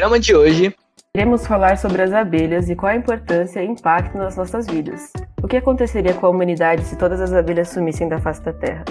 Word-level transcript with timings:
programa 0.00 0.18
de 0.18 0.34
hoje, 0.34 0.74
iremos 1.14 1.46
falar 1.46 1.76
sobre 1.76 2.00
as 2.00 2.10
abelhas 2.10 2.70
e 2.70 2.74
qual 2.74 2.90
a 2.90 2.96
importância 2.96 3.62
e 3.62 3.66
impacto 3.66 4.16
nas 4.16 4.34
nossas 4.34 4.66
vidas. 4.66 5.12
O 5.42 5.46
que 5.46 5.58
aconteceria 5.58 6.14
com 6.14 6.24
a 6.24 6.30
humanidade 6.30 6.84
se 6.84 6.96
todas 6.96 7.20
as 7.20 7.34
abelhas 7.34 7.68
sumissem 7.68 8.08
da 8.08 8.18
face 8.18 8.40
da 8.40 8.50
Terra? 8.50 8.82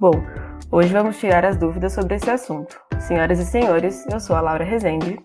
Bom, 0.00 0.14
hoje 0.72 0.90
vamos 0.94 1.18
tirar 1.18 1.44
as 1.44 1.58
dúvidas 1.58 1.92
sobre 1.92 2.14
esse 2.14 2.30
assunto. 2.30 2.80
Senhoras 3.00 3.38
e 3.38 3.44
senhores, 3.44 4.06
eu 4.10 4.18
sou 4.18 4.34
a 4.34 4.40
Laura 4.40 4.64
Rezende. 4.64 5.18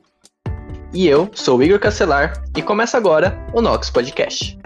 E 0.94 1.08
eu 1.08 1.30
sou 1.34 1.59
o 1.59 1.63
Igor 1.63 1.80
Castelar 1.80 2.34
e 2.58 2.62
começa 2.62 2.98
agora 2.98 3.34
o 3.54 3.62
Nox 3.62 3.90
Podcast. 3.90 4.60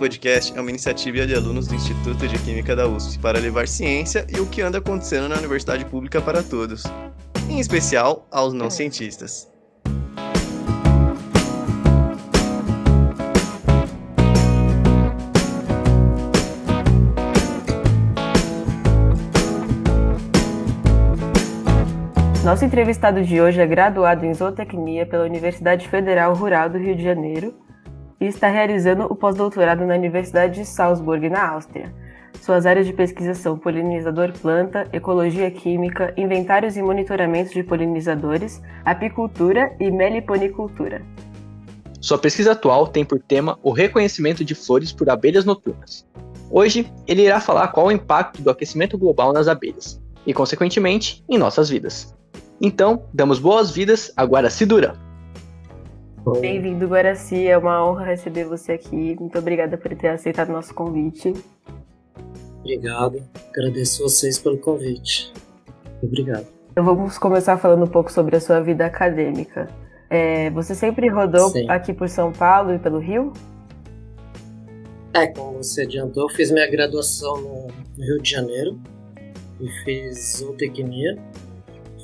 Podcast 0.00 0.56
é 0.56 0.60
uma 0.62 0.70
iniciativa 0.70 1.26
de 1.26 1.34
alunos 1.34 1.66
do 1.66 1.74
Instituto 1.74 2.26
de 2.26 2.38
Química 2.38 2.74
da 2.74 2.88
USP 2.88 3.18
para 3.18 3.38
levar 3.38 3.68
ciência 3.68 4.26
e 4.34 4.40
o 4.40 4.46
que 4.46 4.62
anda 4.62 4.78
acontecendo 4.78 5.28
na 5.28 5.36
universidade 5.36 5.84
pública 5.84 6.22
para 6.22 6.42
todos, 6.42 6.84
em 7.50 7.60
especial 7.60 8.26
aos 8.30 8.54
não 8.54 8.70
cientistas. 8.70 9.46
Nosso 22.42 22.64
entrevistado 22.64 23.22
de 23.22 23.38
hoje 23.38 23.60
é 23.60 23.66
graduado 23.66 24.24
em 24.24 24.32
zootecnia 24.32 25.04
pela 25.04 25.24
Universidade 25.24 25.86
Federal 25.90 26.32
Rural 26.32 26.70
do 26.70 26.78
Rio 26.78 26.96
de 26.96 27.02
Janeiro 27.02 27.54
e 28.20 28.26
está 28.26 28.48
realizando 28.48 29.04
o 29.04 29.16
pós-doutorado 29.16 29.86
na 29.86 29.94
Universidade 29.94 30.60
de 30.60 30.66
Salzburg, 30.66 31.28
na 31.28 31.48
Áustria. 31.52 31.92
Suas 32.40 32.64
áreas 32.64 32.86
de 32.86 32.92
pesquisa 32.92 33.34
são 33.34 33.58
polinizador 33.58 34.32
planta, 34.32 34.88
ecologia 34.92 35.50
química, 35.50 36.12
inventários 36.16 36.76
e 36.76 36.82
monitoramento 36.82 37.52
de 37.52 37.62
polinizadores, 37.62 38.62
apicultura 38.84 39.74
e 39.78 39.90
meliponicultura. 39.90 41.02
Sua 42.00 42.18
pesquisa 42.18 42.52
atual 42.52 42.86
tem 42.88 43.04
por 43.04 43.20
tema 43.20 43.58
o 43.62 43.72
reconhecimento 43.72 44.42
de 44.42 44.54
flores 44.54 44.90
por 44.90 45.10
abelhas 45.10 45.44
noturnas. 45.44 46.06
Hoje, 46.50 46.90
ele 47.06 47.22
irá 47.22 47.40
falar 47.40 47.68
qual 47.68 47.86
o 47.86 47.92
impacto 47.92 48.40
do 48.42 48.50
aquecimento 48.50 48.96
global 48.96 49.32
nas 49.32 49.46
abelhas 49.46 50.00
e, 50.26 50.32
consequentemente, 50.32 51.22
em 51.28 51.36
nossas 51.36 51.68
vidas. 51.68 52.14
Então, 52.60 53.04
damos 53.12 53.38
boas-vindas 53.38 54.12
a 54.16 54.24
Guaraci 54.24 54.64
Duran. 54.64 54.94
Bem-vindo, 56.40 56.86
Guaraci. 56.86 57.46
É 57.46 57.56
uma 57.56 57.84
honra 57.84 58.04
receber 58.04 58.44
você 58.44 58.72
aqui. 58.72 59.16
Muito 59.18 59.38
obrigada 59.38 59.78
por 59.78 59.94
ter 59.96 60.08
aceitado 60.08 60.52
nosso 60.52 60.74
convite. 60.74 61.32
Obrigado. 62.60 63.22
Agradeço 63.50 64.02
vocês 64.02 64.38
pelo 64.38 64.58
convite. 64.58 65.32
Obrigado. 66.02 66.46
Então 66.70 66.84
vamos 66.84 67.16
começar 67.16 67.56
falando 67.56 67.84
um 67.84 67.88
pouco 67.88 68.12
sobre 68.12 68.36
a 68.36 68.40
sua 68.40 68.60
vida 68.60 68.84
acadêmica. 68.84 69.68
É, 70.10 70.50
você 70.50 70.74
sempre 70.74 71.08
rodou 71.08 71.48
Sim. 71.50 71.68
aqui 71.70 71.94
por 71.94 72.08
São 72.08 72.32
Paulo 72.32 72.74
e 72.74 72.78
pelo 72.78 72.98
Rio? 72.98 73.32
É, 75.14 75.26
como 75.28 75.62
você 75.62 75.82
adiantou, 75.82 76.24
eu 76.24 76.28
fiz 76.28 76.50
minha 76.50 76.70
graduação 76.70 77.40
no 77.40 77.66
Rio 77.98 78.20
de 78.20 78.30
Janeiro 78.30 78.78
e 79.58 79.68
fiz 79.84 80.38
zootecnia 80.38 81.18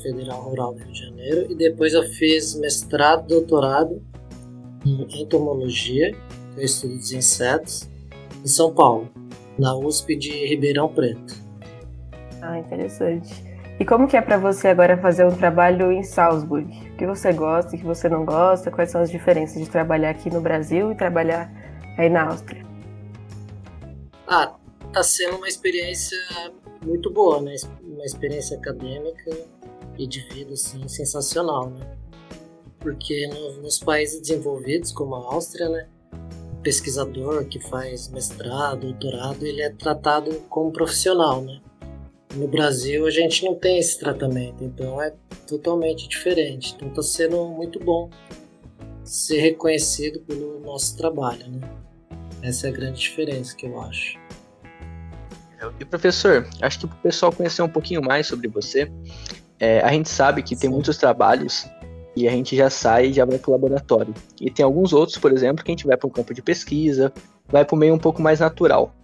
Federal 0.06 0.40
Rural 0.42 0.74
do 0.74 0.84
Rio 0.84 0.92
de 0.92 1.00
Janeiro 1.00 1.46
e 1.50 1.54
depois 1.54 1.92
eu 1.92 2.02
fiz 2.04 2.54
mestrado, 2.54 3.26
doutorado 3.26 4.00
em 4.84 5.22
entomologia, 5.22 6.12
que 6.54 6.60
eu 6.60 6.64
estudo 6.64 6.96
dos 6.96 7.12
insetos, 7.12 7.88
em 8.44 8.46
São 8.46 8.72
Paulo, 8.72 9.08
na 9.58 9.76
USP 9.76 10.14
de 10.14 10.46
Ribeirão 10.46 10.88
Preto. 10.88 11.34
Ah, 12.40 12.58
interessante. 12.58 13.44
E 13.80 13.84
como 13.84 14.06
que 14.06 14.16
é 14.16 14.22
para 14.22 14.38
você 14.38 14.68
agora 14.68 14.96
fazer 14.96 15.26
um 15.26 15.36
trabalho 15.36 15.90
em 15.90 16.02
Salzburg? 16.02 16.66
O 16.92 16.96
que 16.96 17.06
você 17.06 17.32
gosta, 17.32 17.74
o 17.74 17.78
que 17.78 17.84
você 17.84 18.08
não 18.08 18.24
gosta? 18.24 18.70
Quais 18.70 18.90
são 18.90 19.00
as 19.00 19.10
diferenças 19.10 19.60
de 19.60 19.68
trabalhar 19.68 20.10
aqui 20.10 20.30
no 20.30 20.40
Brasil 20.40 20.92
e 20.92 20.94
trabalhar 20.94 21.50
aí 21.98 22.08
na 22.08 22.28
Áustria? 22.28 22.64
Ah, 24.28 24.54
tá 24.92 25.02
sendo 25.02 25.36
uma 25.36 25.48
experiência 25.48 26.16
muito 26.84 27.10
boa, 27.10 27.42
né? 27.42 27.54
Uma 27.82 28.04
experiência 28.04 28.56
acadêmica 28.56 29.36
e 29.98 30.06
de 30.06 30.20
vida 30.28 30.54
assim, 30.54 30.86
sensacional, 30.88 31.70
né? 31.70 31.96
Porque 32.78 33.26
no, 33.28 33.62
nos 33.62 33.78
países 33.78 34.20
desenvolvidos, 34.20 34.92
como 34.92 35.14
a 35.14 35.34
Áustria, 35.34 35.68
né? 35.68 35.88
O 36.52 36.62
pesquisador 36.62 37.44
que 37.46 37.60
faz 37.60 38.08
mestrado, 38.08 38.92
doutorado, 38.92 39.44
ele 39.46 39.62
é 39.62 39.70
tratado 39.70 40.32
como 40.48 40.72
profissional, 40.72 41.42
né? 41.42 41.60
No 42.34 42.46
Brasil 42.46 43.06
a 43.06 43.10
gente 43.10 43.44
não 43.44 43.54
tem 43.54 43.78
esse 43.78 43.98
tratamento, 43.98 44.62
então 44.62 45.00
é 45.00 45.14
totalmente 45.46 46.08
diferente. 46.08 46.74
Então 46.74 46.88
está 46.88 47.02
sendo 47.02 47.48
muito 47.48 47.78
bom 47.80 48.10
ser 49.04 49.38
reconhecido 49.38 50.20
pelo 50.20 50.60
nosso 50.60 50.96
trabalho, 50.96 51.46
né? 51.48 51.60
Essa 52.42 52.66
é 52.66 52.70
a 52.70 52.72
grande 52.72 53.00
diferença 53.00 53.56
que 53.56 53.66
eu 53.66 53.80
acho. 53.80 54.18
E 55.80 55.84
professor, 55.84 56.46
acho 56.60 56.80
que 56.80 56.86
para 56.86 56.96
o 56.96 57.00
pessoal 57.00 57.32
conhecer 57.32 57.62
um 57.62 57.68
pouquinho 57.68 58.02
mais 58.02 58.26
sobre 58.26 58.46
você, 58.48 58.90
é, 59.58 59.80
a 59.80 59.92
gente 59.92 60.08
sabe 60.08 60.42
que 60.42 60.54
tem 60.54 60.68
muitos 60.68 60.96
trabalhos 60.96 61.66
e 62.14 62.26
a 62.26 62.30
gente 62.30 62.56
já 62.56 62.70
sai 62.70 63.06
e 63.08 63.12
já 63.12 63.24
vai 63.24 63.38
para 63.38 63.50
o 63.50 63.52
laboratório. 63.52 64.14
E 64.40 64.50
tem 64.50 64.64
alguns 64.64 64.92
outros, 64.92 65.18
por 65.18 65.32
exemplo, 65.32 65.64
que 65.64 65.70
a 65.70 65.74
gente 65.74 65.86
vai 65.86 65.96
para 65.96 66.06
um 66.06 66.10
campo 66.10 66.32
de 66.32 66.42
pesquisa, 66.42 67.12
vai 67.48 67.64
para 67.64 67.74
o 67.74 67.78
meio 67.78 67.94
um 67.94 67.98
pouco 67.98 68.22
mais 68.22 68.40
natural. 68.40 68.94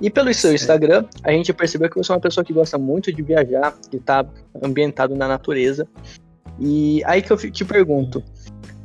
E 0.00 0.10
pelo 0.10 0.32
seu 0.34 0.52
Instagram, 0.52 1.04
a 1.22 1.30
gente 1.30 1.52
percebeu 1.52 1.88
que 1.88 1.96
você 1.96 2.10
é 2.10 2.14
uma 2.14 2.20
pessoa 2.20 2.44
que 2.44 2.52
gosta 2.52 2.76
muito 2.76 3.12
de 3.12 3.22
viajar, 3.22 3.76
que 3.90 3.96
está 3.96 4.26
ambientado 4.62 5.14
na 5.14 5.28
natureza. 5.28 5.86
E 6.58 7.02
aí 7.04 7.22
que 7.22 7.30
eu 7.30 7.36
te 7.36 7.64
pergunto, 7.64 8.22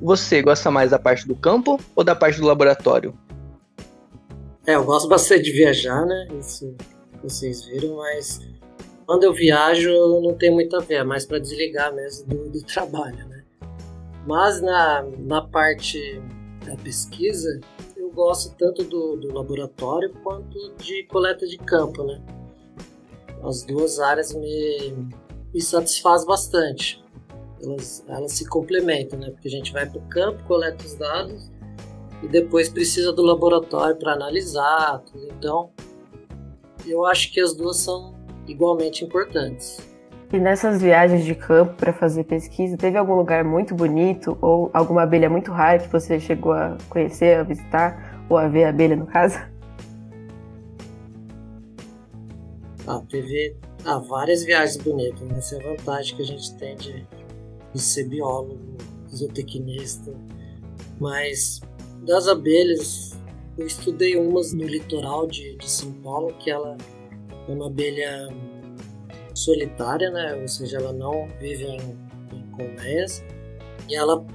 você 0.02 0.42
gosta 0.42 0.70
mais 0.70 0.92
da 0.92 1.00
parte 1.00 1.28
do 1.28 1.36
campo 1.36 1.80
ou 1.96 2.04
da 2.04 2.16
parte 2.16 2.40
do 2.40 2.46
laboratório? 2.46 3.18
É, 4.68 4.76
eu 4.76 4.84
gosto 4.84 5.08
bastante 5.08 5.44
de 5.44 5.52
viajar, 5.52 6.06
né? 6.06 6.28
Isso 6.40 6.76
vocês 7.24 7.66
viram, 7.66 7.98
mas 7.98 8.40
quando 9.10 9.24
eu 9.24 9.34
viajo, 9.34 10.22
não 10.22 10.36
tem 10.36 10.52
muito 10.52 10.76
a 10.76 10.82
ver, 10.82 10.98
é 10.98 11.04
mais 11.04 11.26
para 11.26 11.40
desligar 11.40 11.92
mesmo 11.96 12.28
do, 12.28 12.52
do, 12.52 12.62
trabalho, 12.62 13.28
né? 13.28 13.44
Mas 14.28 14.62
na, 14.62 15.02
na 15.18 15.42
parte 15.42 16.22
da 16.64 16.76
pesquisa, 16.76 17.60
eu 17.98 18.12
gosto 18.12 18.56
tanto 18.56 18.84
do, 18.84 19.16
do 19.16 19.34
laboratório 19.34 20.14
quanto 20.22 20.76
de 20.76 21.06
coleta 21.06 21.48
de 21.48 21.58
campo, 21.58 22.04
né? 22.04 22.22
As 23.44 23.64
duas 23.64 24.00
áreas 24.00 24.32
me, 24.32 25.10
me 25.52 25.60
satisfaz 25.60 26.24
bastante. 26.24 27.04
Elas, 27.64 28.06
elas 28.08 28.34
se 28.34 28.48
complementam, 28.48 29.18
né? 29.18 29.32
Porque 29.32 29.48
a 29.48 29.52
gente 29.52 29.74
vai 29.74 29.90
para 29.90 29.98
o 29.98 30.08
campo, 30.08 30.44
coleta 30.44 30.86
os 30.86 30.94
dados 30.94 31.50
e 32.22 32.28
depois 32.28 32.70
precisa 32.70 33.12
do 33.12 33.24
laboratório 33.24 33.96
para 33.96 34.14
analisar 34.14 35.00
tudo. 35.00 35.30
Então, 35.36 35.72
eu 36.86 37.08
acho 37.08 37.34
que 37.34 37.42
as 37.42 37.56
duas 37.56 37.78
são 37.78 38.19
igualmente 38.50 39.04
importantes. 39.04 39.78
E 40.32 40.38
nessas 40.38 40.82
viagens 40.82 41.26
de 41.26 41.34
campo 41.34 41.74
para 41.74 41.92
fazer 41.92 42.24
pesquisa, 42.24 42.78
teve 42.78 42.98
algum 42.98 43.16
lugar 43.16 43.44
muito 43.44 43.74
bonito 43.74 44.38
ou 44.42 44.70
alguma 44.74 45.02
abelha 45.02 45.30
muito 45.30 45.52
rara 45.52 45.80
que 45.80 45.92
você 45.92 46.20
chegou 46.20 46.54
a 46.54 46.78
conhecer, 46.88 47.38
a 47.38 47.44
visitar 47.44 48.24
ou 48.30 48.38
a 48.38 48.48
ver 48.48 48.66
a 48.66 48.70
abelha 48.70 48.96
no 48.96 49.08
caso? 49.08 49.40
Ah, 52.86 53.02
teve 53.10 53.56
ah, 53.86 53.98
várias 53.98 54.44
viagens 54.44 54.78
bonitas, 54.78 55.22
né? 55.22 55.38
Essa 55.38 55.56
é 55.56 55.60
a 55.60 55.70
vantagem 55.76 56.16
que 56.16 56.22
a 56.22 56.26
gente 56.26 56.56
tem 56.58 56.76
de, 56.76 57.08
de 57.74 57.82
ser 57.82 58.08
biólogo, 58.08 58.78
zootecnista. 59.10 60.14
Mas 61.00 61.60
das 62.06 62.28
abelhas, 62.28 63.18
eu 63.58 63.66
estudei 63.66 64.16
umas 64.16 64.54
no 64.54 64.64
litoral 64.64 65.26
de, 65.26 65.56
de 65.56 65.70
São 65.70 65.92
Paulo 65.94 66.34
que 66.40 66.52
ela 66.52 66.78
é 67.50 67.56
uma 67.56 67.68
abelha 67.68 68.30
solitária, 69.34 70.10
né? 70.12 70.36
Ou 70.42 70.48
seja, 70.48 70.78
ela 70.78 70.94
não 70.94 71.28
vive 71.40 71.66
em, 71.66 71.98
em 72.34 72.52
colmeias 72.52 73.24
e 73.88 73.96
ela 73.96 74.26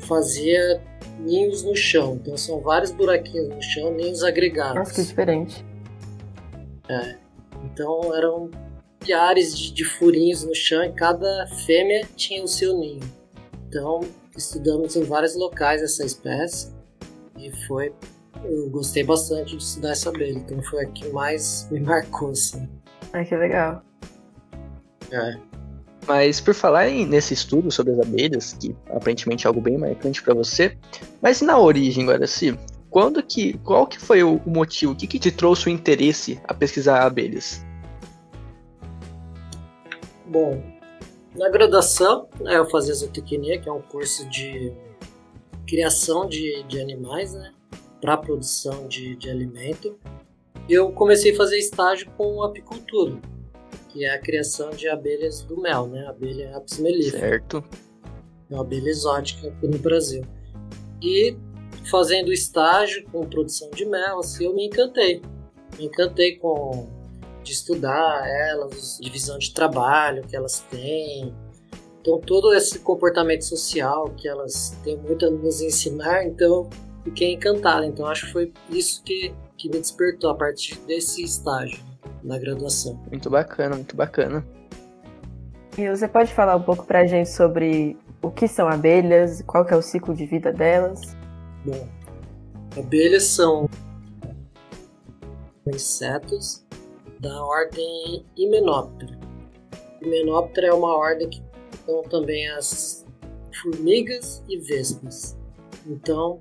fazia 0.00 0.82
ninhos 1.18 1.62
no 1.62 1.76
chão. 1.76 2.14
Então 2.14 2.36
são 2.36 2.60
vários 2.60 2.90
buraquinhos 2.90 3.48
no 3.48 3.62
chão, 3.62 3.92
ninhos 3.92 4.22
agregados. 4.22 4.76
Nossa, 4.76 4.94
que 4.94 5.02
diferente. 5.02 5.64
É. 6.88 7.16
Então 7.64 8.14
eram 8.14 8.50
milhares 9.00 9.56
de, 9.56 9.72
de 9.72 9.84
furinhos 9.84 10.44
no 10.44 10.54
chão 10.54 10.82
e 10.84 10.92
cada 10.92 11.46
fêmea 11.66 12.06
tinha 12.16 12.42
o 12.42 12.48
seu 12.48 12.78
ninho. 12.78 13.00
Então 13.68 14.00
estudamos 14.36 14.96
em 14.96 15.02
vários 15.02 15.34
locais 15.34 15.82
essa 15.82 16.04
espécie 16.04 16.72
e 17.36 17.50
foi 17.66 17.92
eu 18.44 18.70
gostei 18.70 19.04
bastante 19.04 19.56
de 19.56 19.62
estudar 19.62 19.90
essa 19.90 20.08
abelha, 20.08 20.38
então 20.38 20.62
foi 20.64 20.84
a 20.84 20.88
que 20.88 21.08
mais 21.10 21.68
me 21.70 21.80
marcou, 21.80 22.30
assim. 22.30 22.68
Ai, 23.12 23.24
que 23.24 23.36
legal. 23.36 23.82
É. 25.10 25.36
Mas 26.06 26.40
por 26.40 26.54
falar 26.54 26.88
em, 26.88 27.06
nesse 27.06 27.34
estudo 27.34 27.70
sobre 27.70 27.92
as 27.92 28.00
abelhas, 28.00 28.54
que 28.54 28.74
aparentemente 28.90 29.46
é 29.46 29.48
algo 29.48 29.60
bem 29.60 29.78
marcante 29.78 30.22
para 30.22 30.34
você, 30.34 30.76
mas 31.20 31.40
na 31.40 31.58
origem, 31.58 32.06
Guaraci, 32.06 32.58
quando 32.90 33.22
que, 33.22 33.56
qual 33.58 33.86
que 33.86 33.98
foi 33.98 34.22
o, 34.22 34.40
motivo, 34.44 34.92
o 34.92 34.96
que, 34.96 35.06
que 35.06 35.18
te 35.18 35.30
trouxe 35.30 35.68
o 35.68 35.70
interesse 35.70 36.40
a 36.44 36.52
pesquisar 36.52 37.02
abelhas? 37.02 37.64
Bom, 40.26 40.62
na 41.36 41.48
graduação, 41.48 42.28
né, 42.40 42.58
eu 42.58 42.68
fazia 42.68 42.94
zootecnia, 42.94 43.60
que 43.60 43.68
é 43.68 43.72
um 43.72 43.80
curso 43.80 44.28
de 44.28 44.72
criação 45.66 46.26
de, 46.28 46.62
de 46.64 46.80
animais, 46.80 47.32
né, 47.32 47.52
para 48.02 48.16
produção 48.16 48.88
de, 48.88 49.14
de 49.14 49.30
alimento. 49.30 49.96
Eu 50.68 50.90
comecei 50.92 51.32
a 51.32 51.36
fazer 51.36 51.56
estágio 51.56 52.10
com 52.16 52.42
apicultura, 52.42 53.16
que 53.88 54.04
é 54.04 54.10
a 54.12 54.18
criação 54.18 54.70
de 54.70 54.88
abelhas 54.88 55.42
do 55.42 55.60
mel, 55.60 55.86
né, 55.86 56.04
abelha 56.08 56.56
apis 56.56 56.78
mellifera. 56.80 57.20
Certo. 57.20 57.64
É 58.50 58.54
uma 58.54 58.62
abelha 58.62 58.90
exótica 58.90 59.48
aqui 59.48 59.68
no 59.68 59.78
Brasil. 59.78 60.24
E 61.00 61.36
fazendo 61.88 62.32
estágio 62.32 63.04
com 63.10 63.24
produção 63.24 63.70
de 63.70 63.84
mel, 63.84 64.18
assim, 64.18 64.44
eu 64.44 64.54
me 64.54 64.66
encantei. 64.66 65.22
Me 65.78 65.86
encantei 65.86 66.36
com 66.36 66.88
de 67.44 67.52
estudar 67.52 68.28
elas, 68.28 68.98
divisão 69.00 69.38
de 69.38 69.52
trabalho 69.52 70.26
que 70.26 70.36
elas 70.36 70.60
têm. 70.70 71.34
Então 72.00 72.20
todo 72.20 72.52
esse 72.52 72.80
comportamento 72.80 73.42
social 73.42 74.12
que 74.16 74.26
elas 74.26 74.76
têm 74.82 74.96
muito 74.96 75.26
a 75.26 75.30
nos 75.30 75.60
ensinar, 75.60 76.24
então 76.24 76.68
fiquei 77.04 77.34
encantado. 77.34 77.84
Então 77.84 78.06
acho 78.06 78.26
que 78.26 78.32
foi 78.32 78.52
isso 78.70 79.02
que, 79.02 79.34
que 79.56 79.68
me 79.68 79.78
despertou 79.78 80.30
a 80.30 80.34
partir 80.34 80.78
desse 80.86 81.22
estágio 81.22 81.82
na 82.22 82.38
graduação. 82.38 83.00
Muito 83.10 83.28
bacana, 83.30 83.76
muito 83.76 83.96
bacana. 83.96 84.44
E 85.76 85.88
você 85.88 86.06
pode 86.06 86.32
falar 86.32 86.56
um 86.56 86.62
pouco 86.62 86.84
pra 86.84 87.06
gente 87.06 87.30
sobre 87.30 87.96
o 88.20 88.30
que 88.30 88.46
são 88.46 88.68
abelhas, 88.68 89.42
qual 89.42 89.64
que 89.64 89.72
é 89.72 89.76
o 89.76 89.82
ciclo 89.82 90.14
de 90.14 90.26
vida 90.26 90.52
delas? 90.52 91.16
Bom, 91.64 91.88
abelhas 92.76 93.24
são 93.24 93.68
insetos 95.66 96.64
da 97.20 97.42
ordem 97.44 98.26
Hymenoptera. 98.36 99.18
Hymenoptera 100.02 100.66
é 100.68 100.72
uma 100.72 100.96
ordem 100.96 101.30
que 101.30 101.42
estão 101.72 102.02
também 102.02 102.48
as 102.50 103.06
formigas 103.62 104.42
e 104.48 104.58
vespas. 104.58 105.36
Então, 105.86 106.40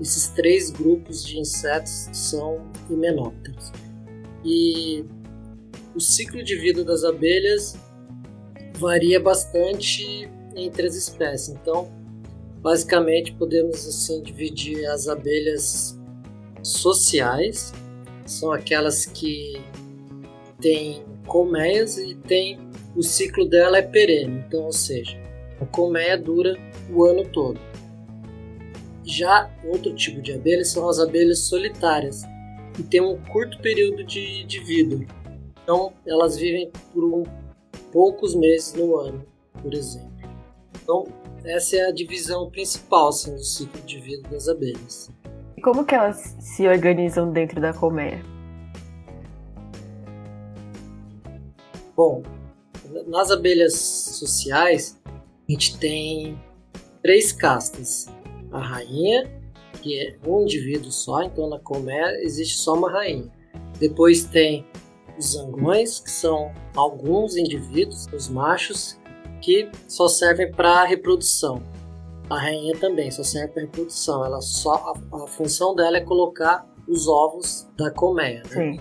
esses 0.00 0.28
três 0.28 0.70
grupos 0.70 1.24
de 1.24 1.38
insetos 1.38 2.08
são 2.12 2.66
himenópteros. 2.90 3.72
E 4.44 5.04
o 5.94 6.00
ciclo 6.00 6.42
de 6.42 6.56
vida 6.56 6.84
das 6.84 7.04
abelhas 7.04 7.76
varia 8.78 9.20
bastante 9.20 10.28
entre 10.56 10.86
as 10.86 10.94
espécies. 10.94 11.48
Então, 11.50 11.90
Basicamente, 12.64 13.34
podemos 13.34 13.86
assim 13.86 14.22
dividir 14.22 14.86
as 14.86 15.06
abelhas 15.06 16.00
sociais, 16.62 17.74
são 18.24 18.50
aquelas 18.52 19.04
que 19.04 19.62
têm 20.62 21.04
colmeias 21.26 21.98
e 21.98 22.14
tem 22.14 22.58
o 22.96 23.02
ciclo 23.02 23.44
dela 23.44 23.76
é 23.76 23.82
perene, 23.82 24.42
então, 24.46 24.62
ou 24.62 24.72
seja, 24.72 25.14
a 25.60 25.66
colmeia 25.66 26.16
dura 26.16 26.56
o 26.90 27.04
ano 27.04 27.28
todo. 27.28 27.60
Já 29.04 29.50
outro 29.64 29.94
tipo 29.94 30.22
de 30.22 30.32
abelhas 30.32 30.68
são 30.68 30.88
as 30.88 30.98
abelhas 30.98 31.40
solitárias, 31.40 32.22
que 32.74 32.82
têm 32.82 33.00
um 33.00 33.16
curto 33.24 33.58
período 33.60 34.02
de, 34.04 34.44
de 34.44 34.60
vida. 34.60 35.06
Então, 35.62 35.92
elas 36.06 36.36
vivem 36.36 36.70
por 36.92 37.04
um, 37.04 37.22
poucos 37.92 38.34
meses 38.34 38.74
no 38.74 38.96
ano, 38.96 39.24
por 39.62 39.74
exemplo. 39.74 40.12
Então, 40.82 41.06
essa 41.44 41.76
é 41.76 41.88
a 41.88 41.92
divisão 41.92 42.50
principal 42.50 43.08
assim, 43.08 43.34
do 43.34 43.44
ciclo 43.44 43.80
de 43.82 44.00
vida 44.00 44.28
das 44.28 44.48
abelhas. 44.48 45.10
E 45.56 45.60
como 45.60 45.84
que 45.84 45.94
elas 45.94 46.36
se 46.40 46.66
organizam 46.66 47.30
dentro 47.30 47.60
da 47.60 47.72
colmeia? 47.72 48.24
Bom, 51.96 52.22
nas 53.06 53.30
abelhas 53.30 53.74
sociais, 53.78 55.00
a 55.06 55.52
gente 55.52 55.78
tem 55.78 56.38
três 57.02 57.32
castas. 57.32 58.08
A 58.54 58.60
rainha, 58.60 59.28
que 59.82 59.98
é 59.98 60.16
um 60.24 60.42
indivíduo 60.42 60.92
só, 60.92 61.24
então 61.24 61.48
na 61.48 61.58
colmeia 61.58 62.22
existe 62.22 62.56
só 62.56 62.74
uma 62.74 62.88
rainha. 62.88 63.28
Depois 63.80 64.24
tem 64.24 64.64
os 65.18 65.32
zangões, 65.32 65.98
que 65.98 66.10
são 66.10 66.52
alguns 66.76 67.36
indivíduos, 67.36 68.06
os 68.12 68.28
machos, 68.28 68.96
que 69.42 69.68
só 69.88 70.06
servem 70.06 70.52
para 70.52 70.84
reprodução. 70.84 71.62
A 72.30 72.38
rainha 72.38 72.78
também 72.78 73.10
só 73.10 73.24
serve 73.24 73.48
para 73.48 73.62
reprodução. 73.62 74.24
Ela 74.24 74.40
só 74.40 74.94
a, 75.12 75.24
a, 75.24 75.26
função 75.26 75.74
dela 75.74 75.96
é 75.96 76.00
colocar 76.00 76.64
os 76.86 77.08
ovos 77.08 77.66
da 77.76 77.90
colmeia. 77.90 78.44
Né? 78.52 78.78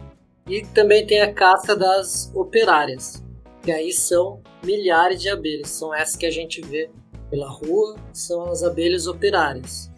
E 0.48 0.62
também 0.68 1.06
tem 1.08 1.20
a 1.20 1.34
caça 1.34 1.75
das 1.75 2.31
operárias, 2.36 3.24
que 3.64 3.72
aí 3.72 3.92
são 3.92 4.40
milhares 4.64 5.20
de 5.20 5.30
abelhas. 5.30 5.72
São 5.72 5.92
essas 5.92 6.16
que 6.16 6.28
a 6.28 6.31
gente 6.31 6.62
vê 6.62 6.92
pela 7.34 7.50
rua, 7.50 7.96
são 8.14 8.44
as 8.52 8.62
abelhas 8.62 9.08
operárias. 9.08 9.92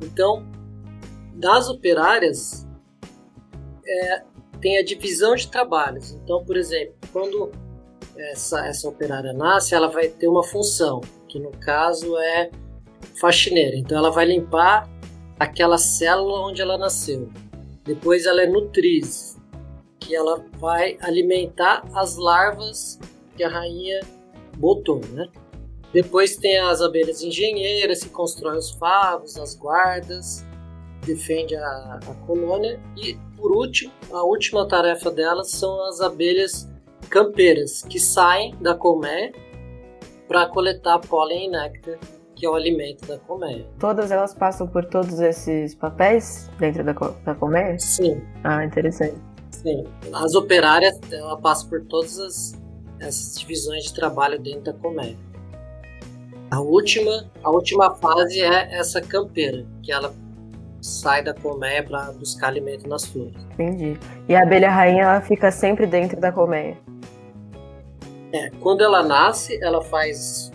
Então, 0.00 0.42
das 1.34 1.68
operárias 1.68 2.66
é, 3.86 4.22
tem 4.58 4.78
a 4.78 4.82
divisão 4.82 5.34
de 5.34 5.48
trabalhos. 5.48 6.12
Então, 6.12 6.42
por 6.46 6.56
exemplo, 6.56 6.94
quando 7.12 7.52
essa, 8.16 8.66
essa 8.66 8.88
operária 8.88 9.34
nasce, 9.34 9.74
ela 9.74 9.88
vai 9.88 10.08
ter 10.08 10.28
uma 10.28 10.42
função, 10.42 11.02
que 11.28 11.38
no 11.38 11.50
caso 11.50 12.16
é 12.16 12.50
faxineira. 13.20 13.76
Então 13.76 13.98
ela 13.98 14.10
vai 14.10 14.24
limpar 14.24 14.88
aquela 15.38 15.76
célula 15.76 16.40
onde 16.40 16.62
ela 16.62 16.78
nasceu. 16.78 17.28
Depois 17.84 18.24
ela 18.24 18.44
é 18.44 18.46
nutriz, 18.46 19.38
que 20.00 20.16
ela 20.16 20.42
vai 20.54 20.96
alimentar 21.02 21.84
as 21.94 22.16
larvas 22.16 22.98
que 23.36 23.44
a 23.44 23.48
rainha 23.50 24.00
botou, 24.56 25.02
né? 25.10 25.28
Depois 25.92 26.36
tem 26.36 26.58
as 26.58 26.80
abelhas 26.80 27.22
engenheiras 27.22 28.02
que 28.02 28.08
constroem 28.08 28.56
os 28.56 28.70
favos, 28.70 29.36
as 29.36 29.54
guardas, 29.54 30.44
defende 31.04 31.54
a, 31.54 32.00
a 32.02 32.14
colônia 32.26 32.80
e 32.96 33.18
por 33.36 33.50
último, 33.50 33.92
a 34.12 34.22
última 34.22 34.66
tarefa 34.68 35.10
delas 35.10 35.50
são 35.50 35.84
as 35.88 36.00
abelhas 36.00 36.70
campeiras 37.10 37.82
que 37.82 37.98
saem 37.98 38.54
da 38.60 38.72
colmeia 38.74 39.32
para 40.28 40.46
coletar 40.46 41.00
pólen 41.00 41.48
e 41.48 41.50
néctar, 41.50 41.98
que 42.36 42.46
é 42.46 42.48
o 42.48 42.54
alimento 42.54 43.04
da 43.06 43.18
colmeia. 43.18 43.66
Todas 43.80 44.12
elas 44.12 44.32
passam 44.32 44.68
por 44.68 44.84
todos 44.84 45.18
esses 45.18 45.74
papéis 45.74 46.48
dentro 46.58 46.84
da, 46.84 46.92
da 46.92 47.34
colmeia? 47.34 47.76
Sim. 47.80 48.22
Ah, 48.44 48.64
interessante. 48.64 49.20
Sim. 49.50 49.84
As 50.12 50.34
operárias, 50.34 50.98
ela 51.10 51.36
passa 51.36 51.66
por 51.66 51.84
todas 51.84 52.18
as, 52.18 52.52
essas 53.00 53.40
divisões 53.40 53.84
de 53.84 53.94
trabalho 53.94 54.40
dentro 54.40 54.72
da 54.72 54.72
colmeia. 54.72 55.18
A 56.52 56.60
última, 56.60 57.30
a 57.42 57.50
última 57.50 57.94
fase 57.94 58.42
é 58.42 58.76
essa 58.78 59.00
campeira, 59.00 59.64
que 59.82 59.90
ela 59.90 60.14
sai 60.82 61.24
da 61.24 61.32
colmeia 61.32 61.82
para 61.82 62.12
buscar 62.12 62.48
alimento 62.48 62.86
nas 62.86 63.06
flores. 63.06 63.42
Entendi. 63.54 63.98
E 64.28 64.34
a 64.34 64.42
abelha 64.42 64.70
rainha 64.70 65.04
ela 65.04 65.20
fica 65.22 65.50
sempre 65.50 65.86
dentro 65.86 66.20
da 66.20 66.30
colmeia? 66.30 66.76
É, 68.34 68.50
quando 68.60 68.84
ela 68.84 69.02
nasce, 69.02 69.58
ela 69.64 69.80
faz 69.80 70.52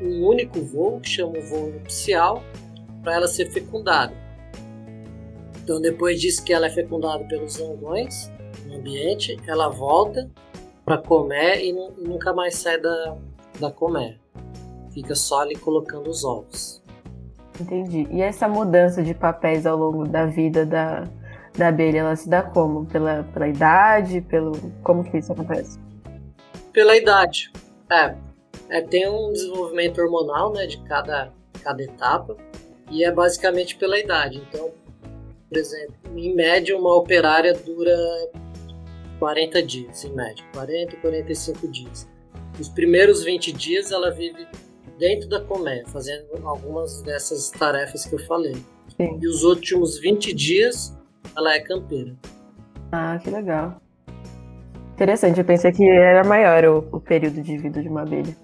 um 0.00 0.26
único 0.26 0.58
voo, 0.62 0.98
que 1.00 1.10
chama 1.10 1.36
o 1.36 1.42
voo 1.42 1.70
nupcial, 1.70 2.42
para 3.02 3.16
ela 3.16 3.28
ser 3.28 3.50
fecundada. 3.50 4.14
Então, 5.62 5.82
depois 5.82 6.18
disso 6.18 6.42
que 6.42 6.54
ela 6.54 6.68
é 6.68 6.70
fecundada 6.70 7.22
pelos 7.24 7.58
zangões 7.58 8.32
no 8.64 8.76
ambiente, 8.76 9.36
ela 9.46 9.68
volta 9.68 10.30
para 10.82 10.96
comer 10.96 11.62
e, 11.62 11.72
e, 11.72 12.08
nunca 12.08 12.32
mais 12.32 12.54
sai 12.54 12.80
da, 12.80 13.18
da 13.60 13.70
comer. 13.70 14.23
Fica 14.94 15.14
só 15.14 15.40
ali 15.40 15.56
colocando 15.56 16.08
os 16.08 16.24
ovos. 16.24 16.82
Entendi. 17.60 18.06
E 18.10 18.22
essa 18.22 18.48
mudança 18.48 19.02
de 19.02 19.12
papéis 19.12 19.66
ao 19.66 19.76
longo 19.76 20.06
da 20.06 20.24
vida 20.24 20.64
da, 20.64 21.04
da 21.56 21.68
abelha, 21.68 21.98
ela 21.98 22.16
se 22.16 22.28
dá 22.28 22.42
como? 22.42 22.86
Pela, 22.86 23.24
pela 23.24 23.48
idade? 23.48 24.20
Pelo, 24.22 24.52
como 24.82 25.04
que 25.04 25.18
isso 25.18 25.32
acontece? 25.32 25.78
Pela 26.72 26.96
idade. 26.96 27.52
É, 27.90 28.14
é, 28.68 28.80
tem 28.80 29.08
um 29.08 29.32
desenvolvimento 29.32 30.00
hormonal 30.00 30.52
né, 30.52 30.66
de 30.66 30.78
cada, 30.84 31.32
cada 31.62 31.82
etapa 31.82 32.36
e 32.90 33.04
é 33.04 33.10
basicamente 33.10 33.76
pela 33.76 33.98
idade. 33.98 34.42
Então, 34.48 34.70
por 35.48 35.58
exemplo, 35.58 35.94
em 36.16 36.34
média, 36.34 36.76
uma 36.76 36.94
operária 36.94 37.54
dura 37.54 37.96
40 39.18 39.62
dias, 39.62 40.04
em 40.04 40.12
média, 40.12 40.44
40 40.52 40.96
45 40.96 41.68
dias. 41.68 42.08
Os 42.58 42.68
primeiros 42.68 43.24
20 43.24 43.52
dias 43.52 43.90
ela 43.90 44.10
vive 44.10 44.46
dentro 44.98 45.28
da 45.28 45.40
colmeia, 45.40 45.84
fazendo 45.86 46.26
algumas 46.44 47.02
dessas 47.02 47.50
tarefas 47.50 48.04
que 48.04 48.14
eu 48.14 48.18
falei. 48.20 48.56
Sim. 48.96 49.18
E 49.20 49.26
os 49.26 49.42
últimos 49.42 49.98
20 49.98 50.32
dias 50.32 50.96
ela 51.36 51.54
é 51.54 51.60
campeira. 51.60 52.14
Ah, 52.92 53.18
que 53.22 53.30
legal. 53.30 53.80
Interessante, 54.92 55.38
eu 55.38 55.44
pensei 55.44 55.72
que 55.72 55.88
era 55.88 56.22
maior 56.22 56.64
o, 56.64 56.96
o 56.96 57.00
período 57.00 57.42
de 57.42 57.58
vida 57.58 57.82
de 57.82 57.88
uma 57.88 58.02
abelha. 58.02 58.36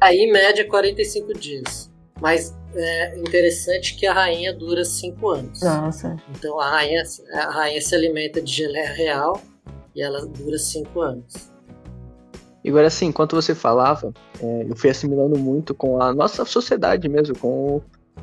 Aí, 0.00 0.18
em 0.18 0.32
média, 0.32 0.66
45 0.66 1.34
dias. 1.38 1.90
Mas 2.20 2.56
é 2.74 3.18
interessante 3.18 3.96
que 3.96 4.06
a 4.06 4.12
rainha 4.12 4.52
dura 4.52 4.84
5 4.84 5.28
anos. 5.28 5.60
Nossa. 5.60 6.16
Então 6.30 6.58
a 6.58 6.70
rainha, 6.70 7.02
a 7.34 7.50
rainha 7.50 7.80
se 7.80 7.94
alimenta 7.94 8.40
de 8.40 8.52
geleia 8.52 8.92
real 8.92 9.40
e 9.94 10.02
ela 10.02 10.24
dura 10.26 10.58
5 10.58 11.00
anos. 11.00 11.53
E 12.64 12.70
agora, 12.70 12.86
assim, 12.86 13.06
enquanto 13.06 13.36
você 13.36 13.54
falava, 13.54 14.12
é, 14.40 14.66
eu 14.66 14.74
fui 14.74 14.88
assimilando 14.88 15.38
muito 15.38 15.74
com 15.74 16.00
a 16.00 16.14
nossa 16.14 16.46
sociedade 16.46 17.08
mesmo, 17.08 17.38
com 17.38 17.82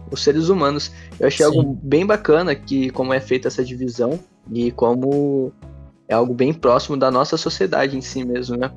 os 0.09 0.23
seres 0.23 0.49
humanos. 0.49 0.91
Eu 1.19 1.27
achei 1.27 1.45
Sim. 1.45 1.57
algo 1.57 1.79
bem 1.83 2.05
bacana 2.05 2.55
que 2.55 2.89
como 2.89 3.13
é 3.13 3.19
feita 3.19 3.47
essa 3.47 3.63
divisão 3.63 4.19
e 4.51 4.71
como 4.71 5.53
é 6.07 6.15
algo 6.15 6.33
bem 6.33 6.51
próximo 6.51 6.97
da 6.97 7.11
nossa 7.11 7.37
sociedade 7.37 7.95
em 7.95 8.01
si 8.01 8.25
mesmo, 8.25 8.57
né? 8.57 8.71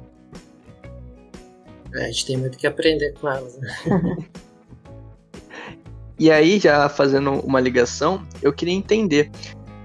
É, 1.95 2.05
a 2.05 2.07
gente 2.09 2.27
tem 2.27 2.37
muito 2.37 2.59
que 2.59 2.67
aprender 2.67 3.15
com 3.15 3.29
elas. 3.29 3.59
Né? 3.59 4.17
E 6.17 6.31
aí, 6.31 6.61
já 6.61 6.89
fazendo 6.89 7.33
uma 7.41 7.61
ligação, 7.61 8.23
eu 8.41 8.53
queria 8.53 8.73
entender 8.73 9.33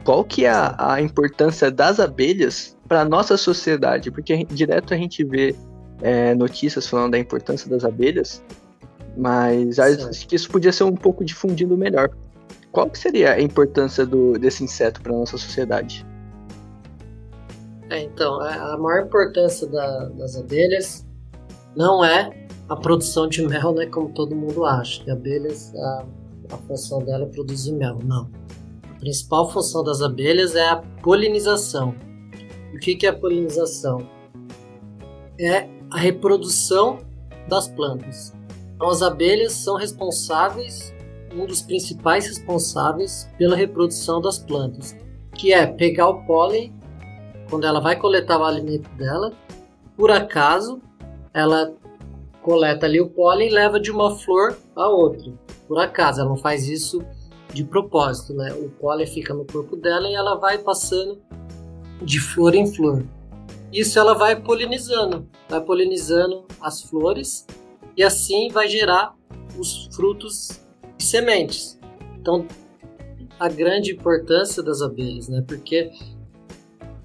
qual 0.04 0.24
que 0.24 0.46
é 0.46 0.50
a, 0.50 0.94
a 0.94 1.02
importância 1.02 1.72
das 1.72 2.00
abelhas 2.00 2.78
para 2.88 3.04
nossa 3.04 3.36
sociedade, 3.36 4.12
porque 4.12 4.46
direto 4.46 4.94
a 4.94 4.98
gente 4.98 5.24
vê 5.24 5.56
é, 6.02 6.34
notícias 6.36 6.88
falando 6.88 7.12
da 7.12 7.20
importância 7.20 7.70
das 7.70 7.84
abelhas, 7.84 8.44
mas 9.18 9.80
acho 9.80 10.02
Certo. 10.02 10.28
que 10.28 10.36
isso 10.36 10.50
podia 10.50 10.72
ser 10.72 10.84
um 10.84 10.96
pouco 10.96 11.24
difundido 11.26 11.76
melhor. 11.78 12.10
Qual 12.72 12.90
que 12.90 12.98
seria 13.00 13.34
a 13.34 13.42
importância 13.42 14.06
do, 14.06 14.34
desse 14.34 14.64
inseto 14.64 15.02
para 15.02 15.12
nossa 15.12 15.38
sociedade? 15.38 16.06
É, 17.90 18.04
então, 18.04 18.40
a 18.40 18.74
a 18.74 18.78
maior 18.78 19.06
importância 19.08 19.66
da- 19.68 20.10
das 20.10 20.36
abelhas 20.38 21.06
não 21.76 22.06
é 22.06 22.30
a 22.70 22.76
produção 22.76 23.28
de 23.28 23.42
mel, 23.48 23.74
né, 23.74 23.88
como 23.88 24.10
todo 24.10 24.36
mundo 24.36 24.64
acha. 24.64 25.04
Que 25.04 25.10
abelhas, 25.10 25.74
a, 25.76 26.06
a 26.52 26.58
função 26.58 27.00
dela 27.04 27.24
é 27.24 27.28
produzir 27.28 27.72
mel. 27.74 27.98
Não. 28.06 28.30
A 28.96 29.00
principal 29.00 29.50
função 29.52 29.84
das 29.84 30.02
abelhas 30.04 30.56
é 30.56 30.70
a 30.70 30.76
polinização. 31.02 31.96
E 32.72 32.78
o 32.78 32.80
que, 32.80 32.96
que 32.96 33.08
é 33.08 33.10
a 33.10 33.14
polinização? 33.14 34.08
É 35.40 35.68
a 35.92 35.98
reprodução 35.98 37.00
das 37.48 37.68
plantas. 37.68 38.34
Então, 38.76 38.90
as 38.90 39.02
abelhas 39.02 39.54
são 39.54 39.76
responsáveis, 39.76 40.94
um 41.36 41.46
dos 41.46 41.62
principais 41.62 42.28
responsáveis 42.28 43.30
pela 43.38 43.56
reprodução 43.56 44.22
das 44.22 44.38
plantas, 44.38 44.96
que 45.34 45.54
é 45.54 45.66
pegar 45.68 46.10
o 46.10 46.26
pólen 46.26 46.74
quando 47.50 47.66
ela 47.66 47.80
vai 47.80 47.96
coletar 47.96 48.40
o 48.40 48.44
alimento 48.44 48.90
dela, 48.92 49.34
por 49.98 50.12
acaso, 50.12 50.82
ela 51.34 51.74
coleta 52.42 52.86
ali 52.86 53.02
o 53.02 53.10
pólen 53.10 53.50
e 53.50 53.52
leva 53.52 53.80
de 53.80 53.92
uma 53.92 54.16
flor 54.18 54.58
a 54.76 54.88
outra. 54.88 55.34
Por 55.68 55.78
acaso, 55.80 56.22
ela 56.22 56.30
não 56.30 56.38
faz 56.38 56.70
isso 56.70 57.04
de 57.54 57.64
propósito, 57.64 58.34
né? 58.34 58.54
O 58.54 58.70
pólen 58.70 59.06
fica 59.08 59.34
no 59.34 59.46
corpo 59.46 59.76
dela 59.76 60.08
e 60.08 60.14
ela 60.14 60.36
vai 60.36 60.58
passando 60.58 61.20
de 62.02 62.20
flor 62.20 62.56
em 62.56 62.72
flor. 62.74 63.04
Isso 63.72 64.00
ela 64.00 64.14
vai 64.14 64.42
polinizando, 64.42 65.28
vai 65.48 65.62
polinizando 65.62 66.46
as 66.60 66.82
flores 66.82 67.46
e 67.96 68.04
assim 68.04 68.50
vai 68.50 68.68
gerar 68.68 69.16
os 69.58 69.88
frutos 69.96 70.60
e 70.98 71.04
sementes. 71.04 71.80
Então, 72.20 72.48
a 73.40 73.48
grande 73.48 73.92
importância 73.94 74.64
das 74.64 74.82
abelhas, 74.82 75.30
né? 75.30 75.44
Porque 75.48 75.92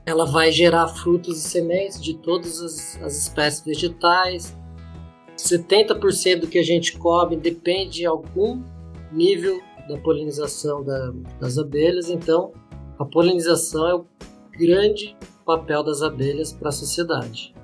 ela 0.07 0.25
vai 0.27 0.51
gerar 0.51 0.89
frutos 0.89 1.39
e 1.39 1.49
sementes 1.49 2.03
de 2.03 2.15
todas 2.15 2.61
as, 2.61 3.03
as 3.03 3.17
espécies 3.17 3.65
vegetais. 3.65 4.57
70% 5.37 6.41
do 6.41 6.47
que 6.47 6.59
a 6.59 6.63
gente 6.63 6.97
come 6.99 7.37
depende 7.37 7.99
de 7.99 8.07
algum 8.07 8.63
nível 9.13 9.61
da 9.89 9.99
polinização 9.99 10.83
da- 10.83 11.13
das 11.41 11.59
abelhas. 11.59 12.09
Então, 12.09 12.53
a 12.99 13.05
polinização 13.05 13.87
é 13.89 13.95
o 13.95 14.07
grande 14.59 15.17
papel 15.45 15.83
das 15.83 16.03
abelhas 16.03 16.53
para 16.53 16.69
a 16.69 16.73
sociedade. 16.73 17.55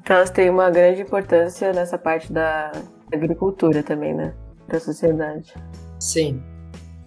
Então 0.00 0.16
elas 0.16 0.30
têm 0.30 0.48
uma 0.48 0.70
grande 0.70 1.02
importância 1.02 1.72
nessa 1.72 1.98
parte 1.98 2.32
da 2.32 2.70
agricultura 3.12 3.82
também, 3.82 4.14
né? 4.14 4.34
Da 4.68 4.78
sociedade. 4.78 5.54
Sim. 5.98 6.42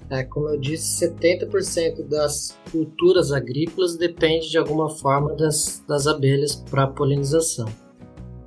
É, 0.09 0.23
como 0.23 0.49
eu 0.49 0.59
disse, 0.59 1.07
70% 1.07 2.07
das 2.09 2.57
culturas 2.71 3.31
agrícolas 3.31 3.95
depende 3.95 4.49
de 4.49 4.57
alguma 4.57 4.89
forma 4.89 5.35
das, 5.35 5.83
das 5.87 6.07
abelhas 6.07 6.55
para 6.55 6.87
polinização. 6.87 7.67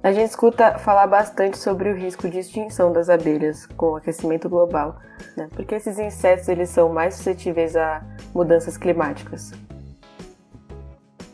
A 0.03 0.13
gente 0.13 0.31
escuta 0.31 0.79
falar 0.79 1.07
bastante 1.07 1.57
sobre 1.57 1.89
o 1.89 1.95
risco 1.95 2.29
de 2.29 2.41
extinção 2.41 2.93
das 2.93 3.09
abelhas 3.09 3.67
com 3.77 3.93
o 3.93 3.97
aquecimento 3.97 4.49
global, 4.49 4.99
né? 5.37 5.49
Porque 5.55 5.77
esses 5.77 5.97
insetos 5.97 6.49
eles 6.49 6.69
são 6.71 6.93
mais 6.93 7.15
suscetíveis 7.15 7.77
a 7.77 8.05
mudanças 8.35 8.77
climáticas. 8.77 9.53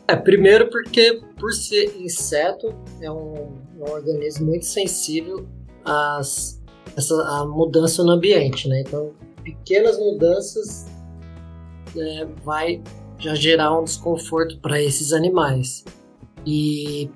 É, 0.09 0.15
primeiro 0.15 0.69
porque 0.71 1.21
por 1.39 1.51
ser 1.53 1.95
inseto 2.01 2.73
é 2.99 3.11
um, 3.11 3.53
um 3.77 3.83
organismo 3.91 4.47
muito 4.47 4.65
sensível 4.65 5.45
às, 5.85 6.59
essa, 6.97 7.13
à 7.27 7.45
mudança 7.45 8.03
no 8.03 8.13
ambiente, 8.13 8.67
né? 8.67 8.81
Então, 8.81 9.11
pequenas 9.43 9.99
mudanças 9.99 10.87
né, 11.95 12.27
vai 12.43 12.81
já 13.19 13.35
gerar 13.35 13.77
um 13.77 13.83
desconforto 13.83 14.57
para 14.59 14.81
esses 14.81 15.13
animais. 15.13 15.85
E 16.43 17.09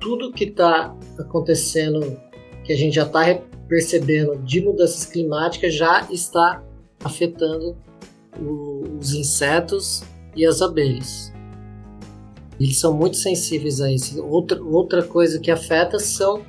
tudo 0.00 0.32
que 0.32 0.44
está 0.44 0.96
acontecendo, 1.18 2.18
que 2.64 2.72
a 2.72 2.76
gente 2.76 2.94
já 2.94 3.04
está 3.04 3.34
percebendo 3.68 4.36
de 4.38 4.62
mudanças 4.62 5.04
climáticas, 5.04 5.74
já 5.74 6.06
está 6.10 6.62
afetando 7.04 7.76
o- 8.40 8.96
os 8.98 9.12
insetos 9.12 10.02
e 10.34 10.46
as 10.46 10.62
abelhas. 10.62 11.33
Eles 12.64 12.80
são 12.80 12.96
muito 12.96 13.18
sensíveis 13.18 13.78
a 13.82 13.92
isso. 13.92 14.24
Outra, 14.24 14.58
outra 14.64 15.02
coisa 15.02 15.38
que 15.38 15.50
afeta 15.50 15.98
são 15.98 16.40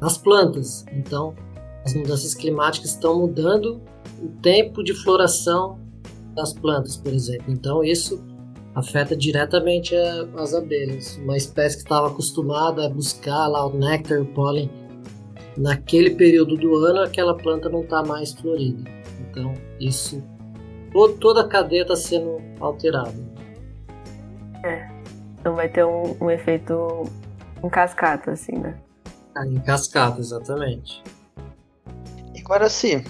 as 0.00 0.16
plantas. 0.16 0.86
Então, 0.94 1.34
as 1.84 1.92
mudanças 1.92 2.32
climáticas 2.32 2.92
estão 2.92 3.20
mudando 3.20 3.78
o 4.22 4.28
tempo 4.40 4.82
de 4.82 4.94
floração 4.94 5.78
das 6.34 6.54
plantas, 6.54 6.96
por 6.96 7.12
exemplo. 7.12 7.52
Então, 7.52 7.84
isso 7.84 8.18
afeta 8.74 9.14
diretamente 9.14 9.94
a- 9.94 10.26
as 10.38 10.54
abelhas. 10.54 11.18
Uma 11.18 11.36
espécie 11.36 11.76
que 11.76 11.82
estava 11.82 12.06
acostumada 12.06 12.86
a 12.86 12.88
buscar 12.88 13.46
lá 13.46 13.66
o 13.66 13.76
néctar, 13.76 14.22
o 14.22 14.24
pólen, 14.24 14.70
naquele 15.54 16.12
período 16.12 16.56
do 16.56 16.76
ano, 16.76 17.00
aquela 17.00 17.36
planta 17.36 17.68
não 17.68 17.82
está 17.82 18.02
mais 18.02 18.32
florida. 18.32 18.90
Então, 19.20 19.52
isso, 19.78 20.22
to- 20.92 21.12
toda 21.20 21.42
a 21.42 21.46
cadeia 21.46 21.82
está 21.82 21.94
sendo 21.94 22.38
alterada. 22.58 23.12
Então 25.40 25.54
vai 25.54 25.68
ter 25.68 25.84
um, 25.84 26.16
um 26.20 26.30
efeito 26.30 27.04
em 27.62 27.68
cascata, 27.68 28.32
assim, 28.32 28.56
né? 28.58 28.76
Ah, 29.34 29.46
Em 29.46 29.60
cascata, 29.60 30.20
exatamente. 30.20 31.02
E 32.34 32.40
agora 32.40 32.68
sim, 32.68 33.04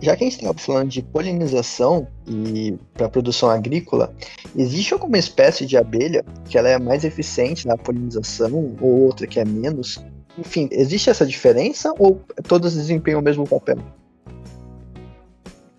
já 0.00 0.16
que 0.16 0.24
a 0.24 0.26
gente 0.26 0.36
estava 0.36 0.58
falando 0.58 0.88
de 0.90 1.02
polinização 1.02 2.06
e 2.26 2.76
para 2.94 3.08
produção 3.08 3.50
agrícola, 3.50 4.14
existe 4.56 4.94
alguma 4.94 5.18
espécie 5.18 5.66
de 5.66 5.76
abelha 5.76 6.24
que 6.48 6.56
ela 6.56 6.68
é 6.68 6.78
mais 6.78 7.04
eficiente 7.04 7.66
na 7.66 7.76
polinização 7.76 8.76
ou 8.80 9.00
outra 9.00 9.26
que 9.26 9.40
é 9.40 9.44
menos? 9.44 10.02
Enfim, 10.38 10.68
existe 10.70 11.10
essa 11.10 11.26
diferença 11.26 11.92
ou 11.98 12.20
todas 12.46 12.74
desempenham 12.74 13.20
o 13.20 13.22
mesmo 13.22 13.46
papel? 13.46 13.78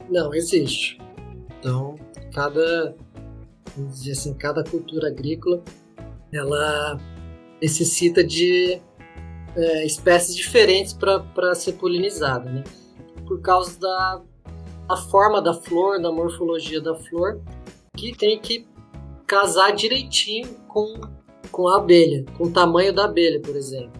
Não, 0.09 0.33
existe. 0.33 0.99
Então, 1.59 1.95
cada, 2.33 2.95
vamos 3.77 3.99
dizer 3.99 4.11
assim, 4.11 4.33
cada 4.33 4.63
cultura 4.63 5.07
agrícola, 5.07 5.63
ela 6.31 6.97
necessita 7.61 8.23
de 8.23 8.81
é, 9.55 9.85
espécies 9.85 10.35
diferentes 10.35 10.93
para 10.93 11.55
ser 11.55 11.73
polinizada, 11.73 12.49
né? 12.49 12.63
Por 13.27 13.41
causa 13.41 13.79
da, 13.79 14.21
da 14.87 14.97
forma 14.97 15.41
da 15.41 15.53
flor, 15.53 16.01
da 16.01 16.11
morfologia 16.11 16.81
da 16.81 16.95
flor, 16.95 17.41
que 17.95 18.15
tem 18.15 18.39
que 18.39 18.67
casar 19.27 19.71
direitinho 19.71 20.55
com, 20.67 21.01
com 21.51 21.67
a 21.67 21.77
abelha, 21.77 22.25
com 22.37 22.45
o 22.45 22.51
tamanho 22.51 22.93
da 22.93 23.05
abelha, 23.05 23.39
por 23.41 23.55
exemplo. 23.55 23.91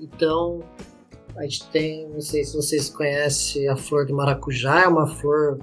Então, 0.00 0.60
a 1.36 1.42
gente 1.42 1.66
tem, 1.68 2.08
não 2.08 2.20
sei 2.20 2.44
se 2.44 2.56
vocês 2.56 2.88
conhecem 2.88 3.68
a 3.68 3.76
flor 3.76 4.06
do 4.06 4.14
maracujá, 4.14 4.82
é 4.82 4.88
uma 4.88 5.06
flor 5.06 5.58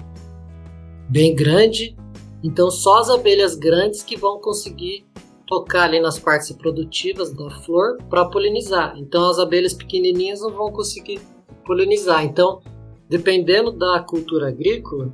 bem 1.10 1.36
grande. 1.36 1.96
Então, 2.44 2.70
só 2.70 3.00
as 3.00 3.10
abelhas 3.10 3.56
grandes 3.56 4.04
que 4.04 4.18
vão 4.18 4.40
conseguir 4.40 5.06
tocar 5.52 5.84
ali 5.84 6.00
nas 6.00 6.18
partes 6.18 6.48
reprodutivas 6.48 7.34
da 7.34 7.50
flor 7.50 7.98
para 8.10 8.24
polinizar. 8.24 8.94
Então, 8.96 9.30
as 9.30 9.38
abelhas 9.38 9.74
pequenininhas 9.74 10.40
não 10.40 10.52
vão 10.52 10.72
conseguir 10.72 11.20
polinizar. 11.66 12.24
Então, 12.24 12.62
dependendo 13.10 13.70
da 13.70 14.00
cultura 14.00 14.48
agrícola, 14.48 15.12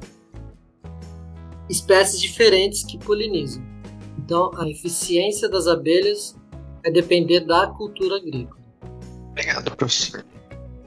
espécies 1.68 2.22
diferentes 2.22 2.84
que 2.84 3.00
polinizam. 3.00 3.64
Então, 4.20 4.52
a 4.56 4.70
eficiência 4.70 5.50
das 5.50 5.66
abelhas 5.66 6.40
vai 6.84 6.92
depender 6.92 7.40
da 7.40 7.66
cultura 7.66 8.18
agrícola. 8.18 8.62
Obrigado, 9.32 9.76
professor. 9.76 10.24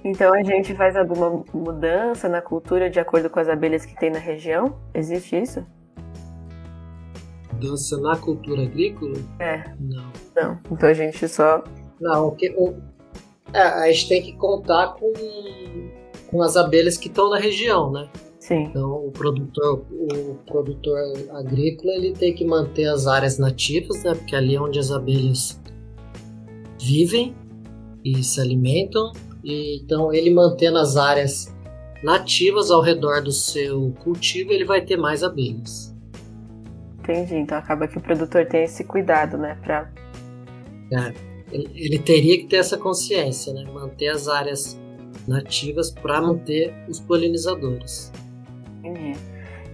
Então 0.04 0.32
a 0.32 0.44
gente 0.44 0.74
faz 0.76 0.96
alguma 0.96 1.44
mudança 1.52 2.28
na 2.28 2.40
cultura 2.40 2.88
de 2.88 3.00
acordo 3.00 3.28
com 3.28 3.40
as 3.40 3.48
abelhas 3.48 3.84
que 3.84 3.98
tem 3.98 4.10
na 4.10 4.18
região? 4.18 4.80
Existe 4.94 5.36
isso? 5.36 5.66
Mudança 7.60 7.98
na 7.98 8.16
cultura 8.16 8.62
agrícola? 8.62 9.12
É. 9.38 9.64
Não. 9.78 10.10
Não. 10.34 10.58
Então 10.72 10.88
a 10.88 10.94
gente 10.94 11.28
só. 11.28 11.62
Não, 12.00 12.28
o 12.28 12.32
que, 12.32 12.48
o, 12.56 12.74
é, 13.52 13.60
a 13.60 13.92
gente 13.92 14.08
tem 14.08 14.22
que 14.22 14.32
contar 14.32 14.94
com, 14.94 15.12
com 16.30 16.40
as 16.40 16.56
abelhas 16.56 16.96
que 16.96 17.08
estão 17.08 17.28
na 17.28 17.38
região, 17.38 17.92
né? 17.92 18.08
Sim. 18.38 18.64
Então 18.64 19.06
o 19.06 19.10
produtor, 19.10 19.84
o 19.90 20.34
produtor 20.46 20.98
agrícola 21.32 21.92
ele 21.92 22.12
tem 22.12 22.34
que 22.34 22.46
manter 22.46 22.86
as 22.86 23.06
áreas 23.06 23.38
nativas, 23.38 24.02
né? 24.02 24.14
Porque 24.14 24.34
ali 24.34 24.54
é 24.54 24.60
onde 24.60 24.78
as 24.78 24.90
abelhas 24.90 25.60
vivem 26.80 27.36
e 28.02 28.24
se 28.24 28.40
alimentam. 28.40 29.12
E, 29.44 29.82
então 29.82 30.10
ele 30.10 30.30
mantendo 30.30 30.78
as 30.78 30.96
áreas 30.96 31.54
nativas 32.02 32.70
ao 32.70 32.80
redor 32.80 33.22
do 33.22 33.30
seu 33.30 33.92
cultivo, 34.02 34.50
ele 34.50 34.64
vai 34.64 34.80
ter 34.80 34.96
mais 34.96 35.22
abelhas. 35.22 35.89
Entendi. 37.10 37.36
Então 37.36 37.58
acaba 37.58 37.88
que 37.88 37.98
o 37.98 38.00
produtor 38.00 38.46
tem 38.46 38.64
esse 38.64 38.84
cuidado, 38.84 39.36
né? 39.36 39.56
Pra... 39.62 39.90
É, 40.92 41.12
ele, 41.52 41.70
ele 41.74 41.98
teria 41.98 42.38
que 42.38 42.46
ter 42.46 42.56
essa 42.56 42.76
consciência, 42.76 43.52
né? 43.52 43.64
Manter 43.72 44.08
as 44.08 44.28
áreas 44.28 44.78
nativas 45.26 45.90
para 45.90 46.20
manter 46.20 46.74
os 46.88 47.00
polinizadores. 47.00 48.12
Entendi. 48.78 49.18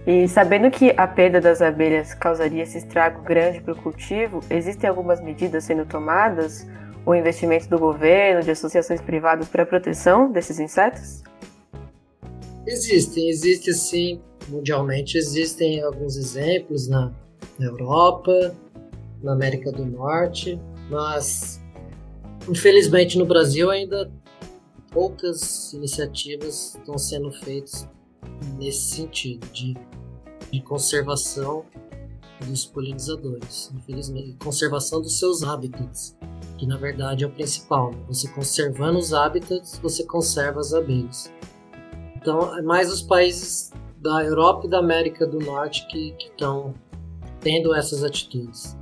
E 0.05 0.25
sabendo 0.27 0.71
que 0.71 0.93
a 0.95 1.05
perda 1.05 1.41
das 1.41 1.61
abelhas 1.61 2.13
causaria 2.13 2.63
esse 2.63 2.77
estrago 2.77 3.21
grande 3.23 3.59
para 3.59 3.73
o 3.73 3.75
cultivo, 3.75 4.39
existem 4.49 4.89
algumas 4.89 5.21
medidas 5.21 5.65
sendo 5.65 5.85
tomadas 5.85 6.65
ou 7.05 7.13
investimento 7.13 7.67
do 7.67 7.77
governo, 7.77 8.41
de 8.41 8.51
associações 8.51 9.01
privadas 9.01 9.49
para 9.49 9.63
a 9.63 9.65
proteção 9.65 10.31
desses 10.31 10.59
insetos? 10.59 11.23
Existem, 12.65 13.29
existe 13.29 13.73
sim, 13.73 14.21
mundialmente 14.47 15.17
existem 15.17 15.81
alguns 15.81 16.15
exemplos 16.15 16.87
na, 16.87 17.13
na 17.59 17.65
Europa, 17.65 18.55
na 19.21 19.33
América 19.33 19.71
do 19.71 19.85
Norte, 19.85 20.59
mas 20.89 21.61
infelizmente 22.47 23.17
no 23.17 23.25
Brasil 23.25 23.69
ainda 23.69 24.11
poucas 24.91 25.73
iniciativas 25.73 26.75
estão 26.75 26.97
sendo 26.97 27.31
feitas 27.31 27.87
nesse 28.57 28.95
sentido 28.95 29.45
de, 29.47 29.75
de 30.51 30.61
conservação 30.61 31.65
dos 32.45 32.65
polinizadores, 32.65 33.71
infelizmente, 33.75 34.37
conservação 34.43 35.01
dos 35.01 35.17
seus 35.17 35.43
hábitats, 35.43 36.15
que 36.57 36.67
na 36.67 36.77
verdade 36.77 37.23
é 37.23 37.27
o 37.27 37.31
principal. 37.31 37.91
Né? 37.91 37.97
Você 38.07 38.27
conservando 38.29 38.99
os 38.99 39.13
hábitats, 39.13 39.79
você 39.81 40.03
conserva 40.03 40.59
as 40.59 40.73
abelhas. 40.73 41.31
Então, 42.15 42.55
é 42.57 42.61
mais 42.61 42.91
os 42.91 43.01
países 43.01 43.71
da 43.99 44.23
Europa 44.23 44.67
e 44.67 44.69
da 44.69 44.79
América 44.79 45.25
do 45.25 45.39
Norte 45.39 45.87
que 45.87 46.15
estão 46.19 46.73
tendo 47.47 47.73
essas 47.73 48.03
atitudes. 48.03 48.77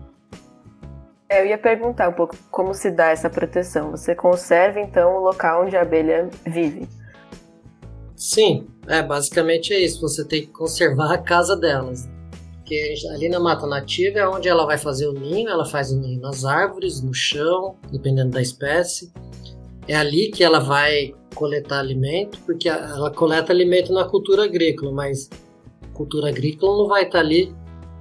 É, 1.29 1.39
eu 1.39 1.45
ia 1.45 1.57
perguntar 1.57 2.09
um 2.09 2.13
pouco 2.13 2.35
como 2.49 2.73
se 2.73 2.89
dá 2.89 3.09
essa 3.09 3.29
proteção. 3.29 3.91
Você 3.91 4.15
conserva 4.15 4.79
então 4.79 5.17
o 5.17 5.19
local 5.19 5.65
onde 5.65 5.77
a 5.77 5.83
abelha 5.83 6.31
vive? 6.47 6.89
Sim, 8.15 8.65
é 8.87 9.03
basicamente 9.03 9.71
é 9.71 9.79
isso. 9.79 10.01
Você 10.01 10.25
tem 10.25 10.41
que 10.41 10.47
conservar 10.47 11.13
a 11.13 11.17
casa 11.19 11.55
delas. 11.55 12.09
Porque 12.55 12.95
ali 13.13 13.29
na 13.29 13.39
mata 13.39 13.67
nativa 13.67 14.17
é 14.17 14.27
onde 14.27 14.49
ela 14.49 14.65
vai 14.65 14.79
fazer 14.79 15.07
o 15.07 15.13
ninho, 15.13 15.47
ela 15.47 15.65
faz 15.65 15.91
o 15.91 15.99
ninho 15.99 16.19
nas 16.19 16.43
árvores, 16.43 17.03
no 17.03 17.13
chão, 17.13 17.75
dependendo 17.91 18.31
da 18.31 18.41
espécie. 18.41 19.13
É 19.87 19.95
ali 19.95 20.31
que 20.31 20.43
ela 20.43 20.59
vai 20.59 21.13
coletar 21.35 21.77
alimento, 21.77 22.39
porque 22.47 22.67
ela 22.67 23.11
coleta 23.11 23.53
alimento 23.53 23.93
na 23.93 24.05
cultura 24.05 24.45
agrícola, 24.45 24.91
mas 24.91 25.29
cultura 25.93 26.29
agrícola 26.29 26.75
não 26.79 26.87
vai 26.87 27.03
estar 27.03 27.19
ali 27.19 27.53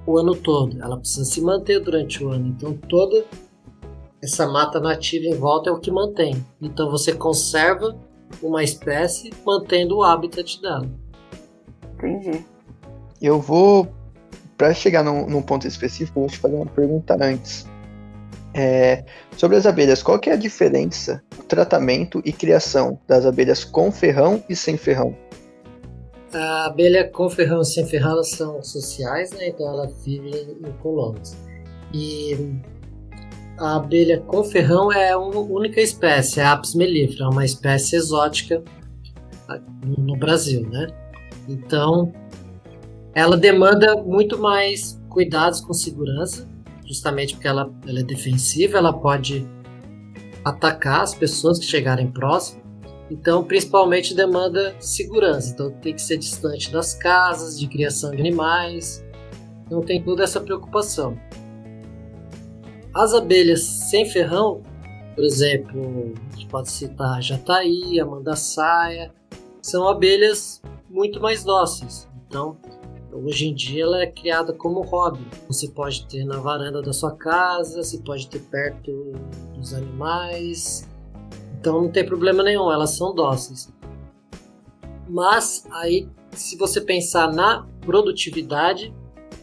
o 0.05 0.17
ano 0.17 0.35
todo. 0.35 0.81
Ela 0.81 0.97
precisa 0.97 1.25
se 1.25 1.41
manter 1.41 1.79
durante 1.79 2.23
o 2.23 2.29
ano. 2.29 2.47
Então 2.47 2.73
toda 2.73 3.25
essa 4.21 4.47
mata 4.47 4.79
nativa 4.79 5.25
em 5.25 5.35
volta 5.35 5.69
é 5.69 5.73
o 5.73 5.79
que 5.79 5.91
mantém. 5.91 6.45
Então 6.61 6.89
você 6.89 7.13
conserva 7.13 7.95
uma 8.41 8.63
espécie 8.63 9.31
mantendo 9.45 9.97
o 9.97 10.03
habitat 10.03 10.61
dela. 10.61 10.89
Entendi. 11.93 12.45
Eu 13.21 13.39
vou 13.39 13.87
para 14.57 14.73
chegar 14.73 15.03
num, 15.03 15.27
num, 15.27 15.41
ponto 15.41 15.67
específico, 15.67 16.19
vou 16.19 16.29
te 16.29 16.37
fazer 16.37 16.55
uma 16.55 16.65
pergunta 16.65 17.17
antes. 17.19 17.65
É, 18.53 19.03
sobre 19.35 19.57
as 19.57 19.65
abelhas, 19.65 20.01
qual 20.01 20.17
que 20.17 20.29
é 20.29 20.33
a 20.33 20.37
diferença, 20.37 21.21
o 21.37 21.43
tratamento 21.43 22.21
e 22.23 22.31
criação 22.31 22.97
das 23.05 23.25
abelhas 23.25 23.65
com 23.65 23.91
ferrão 23.91 24.41
e 24.47 24.55
sem 24.55 24.77
ferrão? 24.77 25.15
A 26.35 26.65
abelha 26.65 27.07
com 27.07 27.29
ferrão 27.29 27.63
sem 27.63 27.85
ferrão 27.85 28.21
são 28.21 28.61
sociais, 28.61 29.31
né? 29.31 29.47
então 29.47 29.65
ela 29.69 29.87
vive 30.03 30.31
em 30.31 30.71
colônias. 30.81 31.37
E 31.93 32.59
a 33.57 33.77
abelha 33.77 34.19
com 34.19 34.43
ferrão 34.43 34.91
é 34.91 35.15
uma 35.15 35.39
única 35.39 35.79
espécie, 35.79 36.41
é 36.41 36.43
a 36.43 36.51
Apis 36.51 36.75
mellifera, 36.75 37.23
é 37.23 37.27
uma 37.29 37.45
espécie 37.45 37.95
exótica 37.95 38.61
no 39.97 40.17
Brasil, 40.17 40.67
né? 40.69 40.87
Então, 41.47 42.11
ela 43.13 43.37
demanda 43.37 43.95
muito 44.03 44.37
mais 44.37 45.01
cuidados 45.07 45.61
com 45.61 45.73
segurança, 45.73 46.45
justamente 46.85 47.35
porque 47.35 47.47
ela, 47.47 47.73
ela 47.87 48.01
é 48.01 48.03
defensiva, 48.03 48.77
ela 48.77 48.91
pode 48.91 49.47
atacar 50.43 50.99
as 50.99 51.15
pessoas 51.15 51.57
que 51.57 51.65
chegarem 51.65 52.11
próximo. 52.11 52.64
Então, 53.09 53.43
principalmente 53.43 54.15
demanda 54.15 54.75
segurança. 54.79 55.51
Então, 55.53 55.71
tem 55.71 55.93
que 55.93 56.01
ser 56.01 56.17
distante 56.17 56.71
das 56.71 56.93
casas, 56.93 57.59
de 57.59 57.67
criação 57.67 58.11
de 58.11 58.19
animais. 58.19 59.05
Então, 59.65 59.81
tem 59.81 60.03
toda 60.03 60.23
essa 60.23 60.41
preocupação. 60.41 61.17
As 62.93 63.13
abelhas 63.13 63.61
sem 63.61 64.05
ferrão, 64.05 64.63
por 65.15 65.23
exemplo, 65.23 66.13
a 66.31 66.35
gente 66.35 66.47
pode 66.47 66.71
citar 66.71 67.17
a 67.17 67.21
jataí, 67.21 67.99
a 67.99 68.05
mandaçaia, 68.05 69.13
são 69.61 69.87
abelhas 69.87 70.61
muito 70.89 71.21
mais 71.21 71.43
dóceis. 71.43 72.07
Então, 72.27 72.57
Hoje 73.23 73.47
em 73.47 73.53
dia 73.53 73.83
ela 73.83 74.01
é 74.01 74.07
criada 74.07 74.51
como 74.51 74.81
hobby. 74.81 75.25
Você 75.47 75.69
pode 75.69 76.05
ter 76.05 76.25
na 76.25 76.37
varanda 76.37 76.81
da 76.81 76.91
sua 76.91 77.15
casa, 77.15 77.81
você 77.81 77.97
pode 77.99 78.27
ter 78.27 78.41
perto 78.41 79.13
dos 79.55 79.73
animais. 79.73 80.85
Então 81.65 81.81
não 81.81 81.89
tem 81.89 82.05
problema 82.05 82.43
nenhum, 82.43 82.71
elas 82.71 82.91
são 82.91 83.11
dóceis. 83.11 83.73
Mas 85.09 85.65
aí, 85.71 86.07
se 86.29 86.55
você 86.55 86.79
pensar 86.79 87.33
na 87.33 87.65
produtividade, 87.81 88.93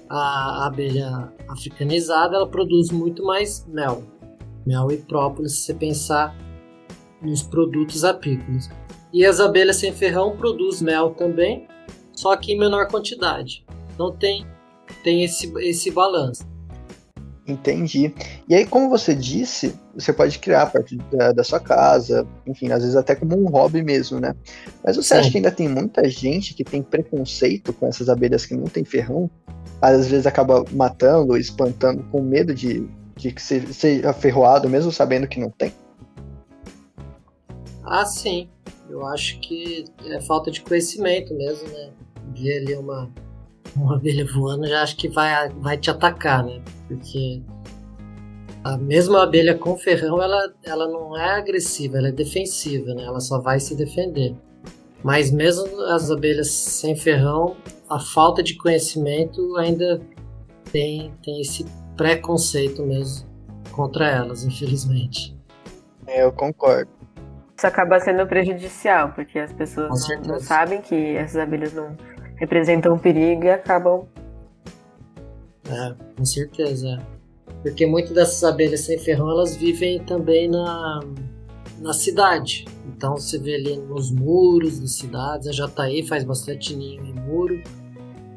a 0.08 0.66
abelha 0.68 1.32
africanizada 1.48 2.36
ela 2.36 2.46
produz 2.46 2.92
muito 2.92 3.24
mais 3.24 3.66
mel. 3.66 4.04
Mel 4.64 4.92
e 4.92 4.98
própolis, 4.98 5.54
se 5.54 5.62
você 5.64 5.74
pensar 5.74 6.36
nos 7.20 7.42
produtos 7.42 8.04
apícolas. 8.04 8.70
E 9.12 9.26
as 9.26 9.40
abelhas 9.40 9.78
sem 9.78 9.92
ferrão 9.92 10.36
produzem 10.36 10.86
mel 10.86 11.16
também, 11.16 11.66
só 12.12 12.36
que 12.36 12.52
em 12.52 12.58
menor 12.58 12.86
quantidade. 12.86 13.66
Então 13.94 14.12
tem, 14.12 14.46
tem 15.02 15.24
esse, 15.24 15.52
esse 15.58 15.90
balanço. 15.90 16.46
Entendi. 17.46 18.14
E 18.48 18.54
aí, 18.54 18.64
como 18.64 18.88
você 18.88 19.14
disse, 19.14 19.74
você 19.94 20.12
pode 20.12 20.38
criar 20.38 20.62
a 20.62 20.66
partir 20.66 20.96
da, 21.10 21.32
da, 21.32 21.42
sua 21.42 21.58
casa, 21.58 22.26
enfim, 22.46 22.70
às 22.70 22.82
vezes 22.82 22.94
até 22.94 23.16
como 23.16 23.36
um 23.36 23.48
hobby 23.48 23.82
mesmo, 23.82 24.20
né? 24.20 24.34
Mas 24.84 24.96
você 24.96 25.14
Sim. 25.14 25.20
acha 25.20 25.30
que 25.30 25.36
ainda 25.38 25.50
tem 25.50 25.68
muita 25.68 26.08
gente 26.08 26.54
que 26.54 26.62
tem 26.62 26.82
preconceito 26.82 27.72
com 27.72 27.86
essas 27.88 28.08
abelhas 28.08 28.46
que 28.46 28.54
não 28.54 28.64
tem 28.64 28.84
ferrão? 28.84 29.28
Às 29.80 30.06
vezes 30.06 30.26
acaba 30.26 30.64
matando 30.70 31.32
ou 31.32 31.36
espantando 31.36 32.04
com 32.04 32.22
medo 32.22 32.54
de, 32.54 32.88
de 33.16 33.32
que 33.32 33.42
seja 33.42 34.12
ferroado, 34.12 34.68
mesmo 34.68 34.92
sabendo 34.92 35.26
que 35.26 35.40
não 35.40 35.50
tem? 35.50 35.72
Ah, 37.84 38.06
sim. 38.06 38.48
Eu 38.88 39.04
acho 39.06 39.40
que 39.40 39.84
é 40.06 40.20
falta 40.20 40.48
de 40.48 40.60
conhecimento 40.60 41.34
mesmo, 41.34 41.66
né? 41.68 41.90
Ver 42.36 42.58
ali 42.58 42.74
uma, 42.76 43.10
uma 43.76 43.96
abelha 43.96 44.26
voando, 44.26 44.66
já 44.66 44.82
acho 44.82 44.96
que 44.96 45.08
vai, 45.08 45.48
vai 45.50 45.76
te 45.76 45.90
atacar, 45.90 46.44
né? 46.44 46.60
Porque 46.88 47.42
a 48.64 48.76
mesma 48.76 49.22
abelha 49.22 49.56
com 49.56 49.76
ferrão, 49.76 50.22
ela, 50.22 50.52
ela 50.62 50.88
não 50.88 51.16
é 51.16 51.38
agressiva, 51.38 51.98
ela 51.98 52.08
é 52.08 52.12
defensiva, 52.12 52.94
né? 52.94 53.04
Ela 53.04 53.20
só 53.20 53.40
vai 53.40 53.58
se 53.58 53.74
defender. 53.74 54.34
Mas 55.02 55.30
mesmo 55.30 55.80
as 55.86 56.10
abelhas 56.10 56.50
sem 56.50 56.94
ferrão, 56.94 57.56
a 57.90 57.98
falta 57.98 58.42
de 58.42 58.56
conhecimento 58.56 59.56
ainda 59.56 60.00
tem, 60.70 61.12
tem 61.24 61.40
esse 61.40 61.66
preconceito 61.96 62.82
mesmo 62.84 63.26
contra 63.72 64.08
elas, 64.08 64.44
infelizmente. 64.44 65.36
É, 66.06 66.22
eu 66.22 66.30
concordo. 66.30 66.90
Isso 67.56 67.66
acaba 67.66 67.98
sendo 68.00 68.26
prejudicial, 68.26 69.12
porque 69.12 69.38
as 69.38 69.52
pessoas 69.52 70.08
não, 70.08 70.34
não 70.34 70.40
sabem 70.40 70.80
que 70.80 71.16
essas 71.16 71.36
abelhas 71.36 71.72
não 71.72 71.96
representam 72.42 72.94
um 72.94 72.98
perigo 72.98 73.44
e 73.44 73.50
acabam. 73.50 74.04
É, 75.70 75.94
com 76.16 76.24
certeza. 76.24 77.00
Porque 77.62 77.86
muitas 77.86 78.12
dessas 78.12 78.42
abelhas 78.42 78.80
sem 78.80 78.98
ferrão 78.98 79.30
elas 79.30 79.54
vivem 79.54 80.00
também 80.00 80.50
na, 80.50 81.00
na 81.78 81.92
cidade. 81.92 82.64
Então 82.88 83.16
você 83.16 83.38
vê 83.38 83.54
ali 83.54 83.76
nos 83.76 84.10
muros 84.10 84.80
das 84.80 84.94
cidades, 84.94 85.46
a 85.46 85.52
Jataí 85.52 86.04
faz 86.04 86.24
bastante 86.24 86.74
ninho 86.74 87.04
em 87.04 87.14
muro 87.14 87.62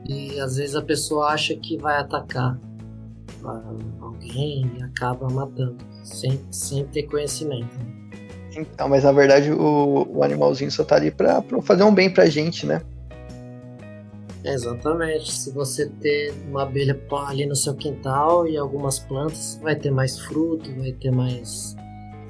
e 0.07 0.39
às 0.39 0.57
vezes 0.57 0.75
a 0.75 0.83
pessoa 0.83 1.29
acha 1.29 1.55
que 1.55 1.75
vai 1.75 1.97
atacar 1.97 2.59
alguém 3.99 4.71
e 4.77 4.83
acaba 4.83 5.27
matando, 5.29 5.77
sem, 6.03 6.39
sem 6.51 6.85
ter 6.85 7.03
conhecimento. 7.03 7.75
Então, 8.55 8.87
mas 8.87 9.03
na 9.03 9.11
verdade 9.11 9.51
o, 9.51 10.07
o 10.07 10.23
animalzinho 10.23 10.69
só 10.69 10.83
tá 10.83 10.95
ali 10.95 11.09
pra, 11.09 11.41
pra 11.41 11.59
fazer 11.63 11.83
um 11.83 11.93
bem 11.93 12.13
pra 12.13 12.27
gente, 12.27 12.67
né? 12.67 12.83
Exatamente. 14.45 15.31
Se 15.31 15.51
você 15.51 15.87
ter 15.87 16.33
uma 16.47 16.63
abelha 16.63 16.99
ali 17.27 17.45
no 17.45 17.55
seu 17.55 17.73
quintal 17.73 18.47
e 18.47 18.57
algumas 18.57 18.99
plantas, 18.99 19.59
vai 19.61 19.75
ter 19.75 19.91
mais 19.91 20.19
fruto, 20.19 20.73
vai 20.79 20.91
ter 20.91 21.11
mais, 21.11 21.75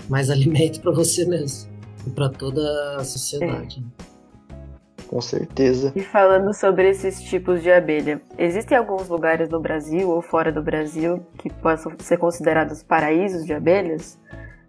mais 0.09 0.29
alimento 0.31 0.81
para 0.81 0.91
você 0.91 1.25
mesmo 1.25 1.69
e 2.07 2.09
para 2.09 2.29
toda 2.29 2.97
a 2.97 3.03
sociedade. 3.03 3.83
Com 5.07 5.21
certeza. 5.21 5.93
E 5.95 6.01
falando 6.01 6.51
sobre 6.53 6.89
esses 6.89 7.21
tipos 7.21 7.61
de 7.61 7.71
abelha, 7.71 8.19
existem 8.37 8.77
alguns 8.77 9.07
lugares 9.07 9.49
no 9.49 9.59
Brasil 9.59 10.09
ou 10.09 10.21
fora 10.21 10.51
do 10.51 10.63
Brasil 10.63 11.23
que 11.37 11.49
possam 11.49 11.93
ser 11.99 12.17
considerados 12.17 12.81
paraísos 12.81 13.45
de 13.45 13.53
abelhas? 13.53 14.17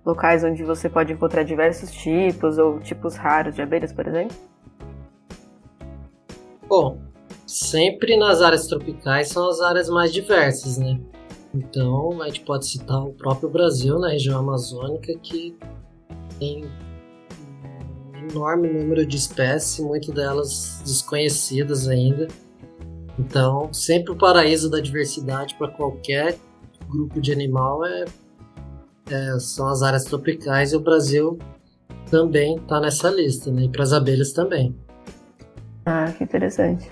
Locais 0.04 0.44
onde 0.44 0.62
você 0.62 0.88
pode 0.88 1.12
encontrar 1.12 1.42
diversos 1.42 1.90
tipos 1.90 2.58
ou 2.58 2.78
tipos 2.80 3.16
raros 3.16 3.54
de 3.54 3.62
abelhas, 3.62 3.92
por 3.92 4.06
exemplo? 4.06 4.36
Bom, 6.68 7.00
sempre 7.46 8.16
nas 8.16 8.42
áreas 8.42 8.66
tropicais 8.66 9.28
são 9.28 9.48
as 9.48 9.60
áreas 9.60 9.88
mais 9.88 10.12
diversas, 10.12 10.76
né? 10.76 11.00
Então, 11.54 12.20
a 12.20 12.26
gente 12.26 12.40
pode 12.40 12.66
citar 12.66 13.02
o 13.02 13.12
próprio 13.12 13.48
Brasil, 13.48 13.98
na 13.98 14.10
região 14.10 14.38
amazônica, 14.40 15.16
que 15.22 15.56
tem 16.38 16.64
um 18.14 18.28
enorme 18.30 18.68
número 18.68 19.06
de 19.06 19.16
espécies, 19.16 19.80
muitas 19.80 20.14
delas 20.14 20.82
desconhecidas 20.84 21.88
ainda. 21.88 22.28
Então, 23.18 23.72
sempre 23.72 24.12
o 24.12 24.16
paraíso 24.16 24.68
da 24.68 24.80
diversidade 24.80 25.54
para 25.54 25.68
qualquer 25.68 26.36
grupo 26.88 27.20
de 27.20 27.32
animal 27.32 27.84
é, 27.86 28.04
é, 29.10 29.38
são 29.38 29.68
as 29.68 29.82
áreas 29.82 30.04
tropicais 30.04 30.72
e 30.72 30.76
o 30.76 30.80
Brasil 30.80 31.38
também 32.10 32.56
está 32.56 32.80
nessa 32.80 33.08
lista, 33.10 33.50
né? 33.50 33.62
E 33.62 33.68
para 33.68 33.82
as 33.82 33.92
abelhas 33.92 34.32
também. 34.32 34.76
Ah, 35.86 36.12
que 36.12 36.24
interessante. 36.24 36.90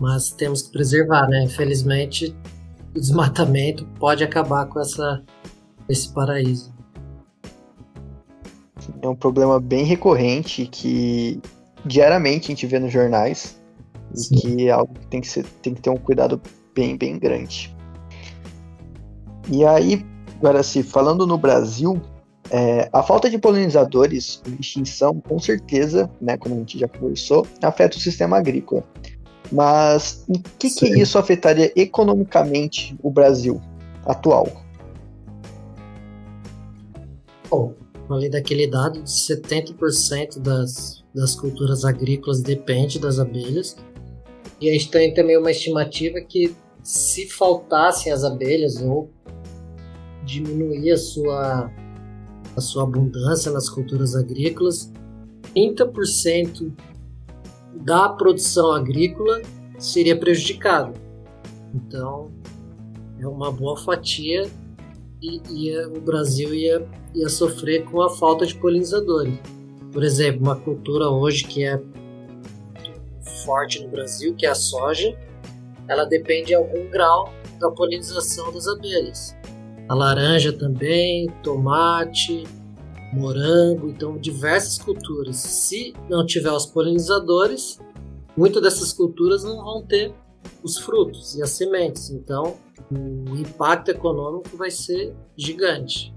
Mas 0.00 0.30
temos 0.30 0.62
que 0.62 0.72
preservar, 0.72 1.28
né? 1.28 1.44
Infelizmente, 1.44 2.34
o 2.94 3.00
desmatamento 3.00 3.86
pode 3.98 4.24
acabar 4.24 4.66
com 4.66 4.80
essa, 4.80 5.22
esse 5.88 6.12
paraíso. 6.12 6.72
É 9.00 9.08
um 9.08 9.14
problema 9.14 9.60
bem 9.60 9.84
recorrente 9.84 10.66
que 10.66 11.40
diariamente 11.84 12.46
a 12.46 12.54
gente 12.54 12.66
vê 12.66 12.78
nos 12.78 12.92
jornais 12.92 13.60
Sim. 14.14 14.34
e 14.34 14.40
que 14.40 14.68
é 14.68 14.70
algo 14.70 14.94
que 14.94 15.06
tem 15.06 15.20
que, 15.20 15.28
ser, 15.28 15.44
tem 15.62 15.74
que 15.74 15.80
ter 15.80 15.90
um 15.90 15.96
cuidado 15.96 16.40
bem, 16.74 16.96
bem 16.96 17.18
grande. 17.18 17.74
E 19.50 19.64
aí, 19.64 20.04
agora 20.38 20.62
se 20.62 20.82
falando 20.82 21.26
no 21.26 21.36
Brasil, 21.36 22.00
é, 22.50 22.88
a 22.92 23.02
falta 23.02 23.28
de 23.28 23.38
polinizadores 23.38 24.42
em 24.46 24.56
extinção, 24.60 25.20
com 25.20 25.38
certeza, 25.38 26.10
né, 26.20 26.36
como 26.36 26.54
a 26.54 26.58
gente 26.58 26.78
já 26.78 26.88
conversou, 26.88 27.46
afeta 27.62 27.96
o 27.96 28.00
sistema 28.00 28.38
agrícola. 28.38 28.84
Mas 29.52 30.24
em 30.28 30.40
que, 30.58 30.70
que 30.70 31.00
isso 31.00 31.18
afetaria 31.18 31.72
economicamente 31.76 32.96
o 33.02 33.10
Brasil 33.10 33.60
atual? 34.04 34.48
Bom, 37.50 37.74
falei 38.08 38.28
daquele 38.28 38.66
dado 38.66 39.02
de 39.02 39.10
70% 39.10 40.40
das, 40.40 41.04
das 41.14 41.34
culturas 41.36 41.84
agrícolas 41.84 42.40
depende 42.40 42.98
das 42.98 43.18
abelhas. 43.18 43.76
E 44.60 44.68
a 44.68 44.72
gente 44.72 44.90
tem 44.90 45.12
também 45.12 45.38
uma 45.38 45.50
estimativa 45.50 46.20
que 46.20 46.54
se 46.82 47.28
faltassem 47.28 48.12
as 48.12 48.24
abelhas 48.24 48.80
ou 48.80 49.10
diminuir 50.24 50.92
a 50.92 50.96
sua, 50.96 51.70
a 52.56 52.60
sua 52.60 52.84
abundância 52.84 53.52
nas 53.52 53.68
culturas 53.68 54.14
agrícolas, 54.14 54.90
30% 55.54 56.72
da 57.76 58.08
produção 58.08 58.72
agrícola 58.72 59.42
seria 59.78 60.16
prejudicado. 60.16 60.92
Então, 61.74 62.30
é 63.18 63.26
uma 63.26 63.50
boa 63.50 63.76
fatia 63.76 64.48
e 65.20 65.40
ia, 65.50 65.88
o 65.88 66.00
Brasil 66.00 66.54
ia, 66.54 66.86
ia 67.14 67.28
sofrer 67.28 67.84
com 67.84 68.02
a 68.02 68.10
falta 68.10 68.46
de 68.46 68.54
polinizadores. 68.54 69.38
Por 69.92 70.02
exemplo, 70.02 70.42
uma 70.42 70.56
cultura 70.56 71.08
hoje 71.08 71.44
que 71.44 71.64
é 71.64 71.80
forte 73.44 73.82
no 73.82 73.88
Brasil, 73.88 74.34
que 74.34 74.46
é 74.46 74.50
a 74.50 74.54
soja, 74.54 75.16
ela 75.88 76.04
depende 76.04 76.52
em 76.52 76.56
algum 76.56 76.88
grau 76.90 77.32
da 77.60 77.70
polinização 77.70 78.52
das 78.52 78.66
abelhas. 78.66 79.36
A 79.88 79.94
laranja 79.94 80.52
também, 80.52 81.28
tomate, 81.42 82.44
morango, 83.14 83.88
então 83.88 84.18
diversas 84.18 84.78
culturas. 84.78 85.36
Se 85.36 85.94
não 86.08 86.26
tiver 86.26 86.50
os 86.50 86.66
polinizadores, 86.66 87.78
muitas 88.36 88.62
dessas 88.62 88.92
culturas 88.92 89.44
não 89.44 89.64
vão 89.64 89.82
ter 89.82 90.12
os 90.62 90.78
frutos 90.78 91.36
e 91.36 91.42
as 91.42 91.50
sementes. 91.50 92.10
Então, 92.10 92.56
o 92.90 93.36
impacto 93.36 93.90
econômico 93.90 94.56
vai 94.56 94.70
ser 94.70 95.14
gigante. 95.36 96.12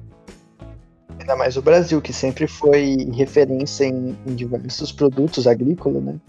Ainda 1.20 1.36
mais 1.36 1.58
o 1.58 1.62
Brasil, 1.62 2.02
que 2.02 2.14
sempre 2.14 2.48
foi 2.48 3.10
referência 3.14 3.86
em, 3.86 4.18
em 4.26 4.36
diversos 4.36 4.92
produtos 4.92 5.48
agrícolas, 5.48 6.04
né? 6.04 6.20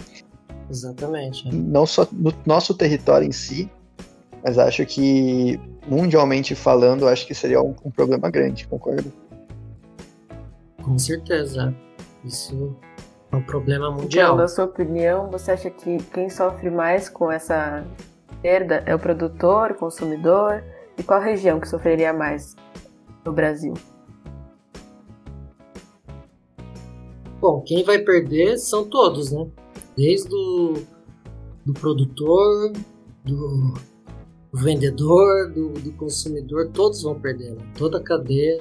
Exatamente. 0.71 1.55
Não 1.55 1.87
só 1.87 2.07
no 2.13 2.33
nosso 2.45 2.75
território 2.75 3.27
em 3.27 3.33
si, 3.33 3.71
mas 4.45 4.59
acho 4.59 4.85
que 4.87 5.59
mundialmente 5.87 6.55
falando, 6.55 7.09
acho 7.09 7.27
que 7.27 7.35
seria 7.35 7.63
um, 7.63 7.75
um 7.85 7.91
problema 7.91 8.31
grande, 8.31 8.67
concordo? 8.67 9.13
Com 10.89 10.99
certeza. 10.99 11.75
Isso 12.25 12.75
é 13.31 13.37
um 13.37 13.43
problema 13.43 13.91
mundial. 13.91 14.29
Então, 14.29 14.37
na 14.39 14.49
sua 14.49 14.65
opinião, 14.65 15.31
você 15.31 15.51
acha 15.51 15.69
que 15.69 15.99
quem 16.15 16.31
sofre 16.31 16.71
mais 16.71 17.11
com 17.11 17.31
essa 17.31 17.87
perda 18.41 18.83
é 18.87 18.95
o 18.95 18.99
produtor, 18.99 19.73
o 19.73 19.75
consumidor? 19.75 20.65
E 20.97 21.03
qual 21.03 21.21
região 21.21 21.61
que 21.61 21.69
sofreria 21.69 22.15
mais 22.15 22.57
no 23.23 23.35
Brasil? 23.35 23.75
Bom, 27.39 27.61
quem 27.61 27.85
vai 27.85 27.99
perder 27.99 28.57
são 28.57 28.89
todos, 28.89 29.31
né? 29.31 29.47
Desde 29.95 30.35
o 30.35 30.75
do 31.67 31.75
produtor, 31.75 32.73
do, 33.27 33.75
do 34.51 34.59
vendedor, 34.59 35.53
do, 35.53 35.69
do, 35.75 35.93
consumidor, 35.93 36.71
todos 36.73 37.03
vão 37.03 37.21
perder. 37.21 37.51
Né? 37.51 37.73
Toda 37.77 37.99
a 37.99 38.03
cadeia 38.03 38.59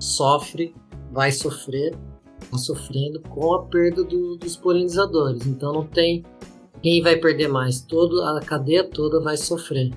sofre 0.00 0.74
vai 1.14 1.30
sofrer, 1.30 1.96
está 2.42 2.58
sofrendo 2.58 3.20
com 3.20 3.54
a 3.54 3.64
perda 3.66 4.02
do, 4.04 4.36
dos 4.36 4.56
polinizadores. 4.56 5.46
Então 5.46 5.72
não 5.72 5.86
tem 5.86 6.24
quem 6.82 7.00
vai 7.00 7.16
perder 7.16 7.48
mais, 7.48 7.80
todo, 7.80 8.20
a 8.22 8.40
cadeia 8.40 8.84
toda 8.84 9.18
vai 9.20 9.38
sofrer. 9.38 9.90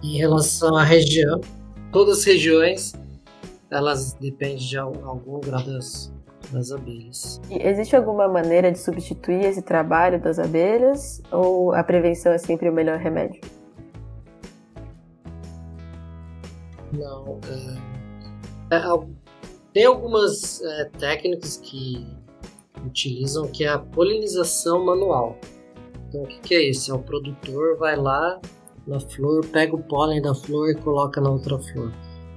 Em 0.00 0.16
relação 0.18 0.76
à 0.76 0.84
região, 0.84 1.40
todas 1.90 2.18
as 2.18 2.24
regiões 2.24 2.92
elas 3.68 4.12
dependem 4.12 4.58
de 4.58 4.78
algum 4.78 5.40
grau 5.40 5.60
das, 5.62 6.12
das 6.52 6.70
abelhas. 6.70 7.40
E 7.50 7.56
existe 7.66 7.96
alguma 7.96 8.28
maneira 8.28 8.70
de 8.70 8.78
substituir 8.78 9.44
esse 9.44 9.62
trabalho 9.62 10.20
das 10.20 10.38
abelhas 10.38 11.20
ou 11.32 11.72
a 11.72 11.82
prevenção 11.82 12.32
é 12.32 12.38
sempre 12.38 12.68
o 12.68 12.72
melhor 12.72 12.98
remédio? 12.98 13.40
Não, 16.92 17.40
é, 17.48 17.95
tem 19.72 19.84
algumas 19.84 20.62
é, 20.62 20.84
técnicas 20.98 21.56
que 21.58 22.06
utilizam 22.84 23.48
que 23.48 23.64
é 23.64 23.68
a 23.68 23.78
polinização 23.78 24.84
manual. 24.84 25.38
Então, 26.08 26.22
o 26.22 26.26
que, 26.26 26.40
que, 26.40 26.54
é 26.54 26.70
isso? 26.70 26.90
É 26.90 26.94
o 26.94 26.98
produtor 26.98 27.76
vai 27.78 27.96
lá 27.96 28.40
na 28.86 29.00
flor, 29.00 29.44
pega 29.46 29.74
o 29.74 29.82
pólen 29.82 30.22
da 30.22 30.34
flor 30.34 30.70
e 30.70 30.74
coloca 30.74 31.20
na 31.20 31.30
outra 31.30 31.58
flor. 31.58 31.92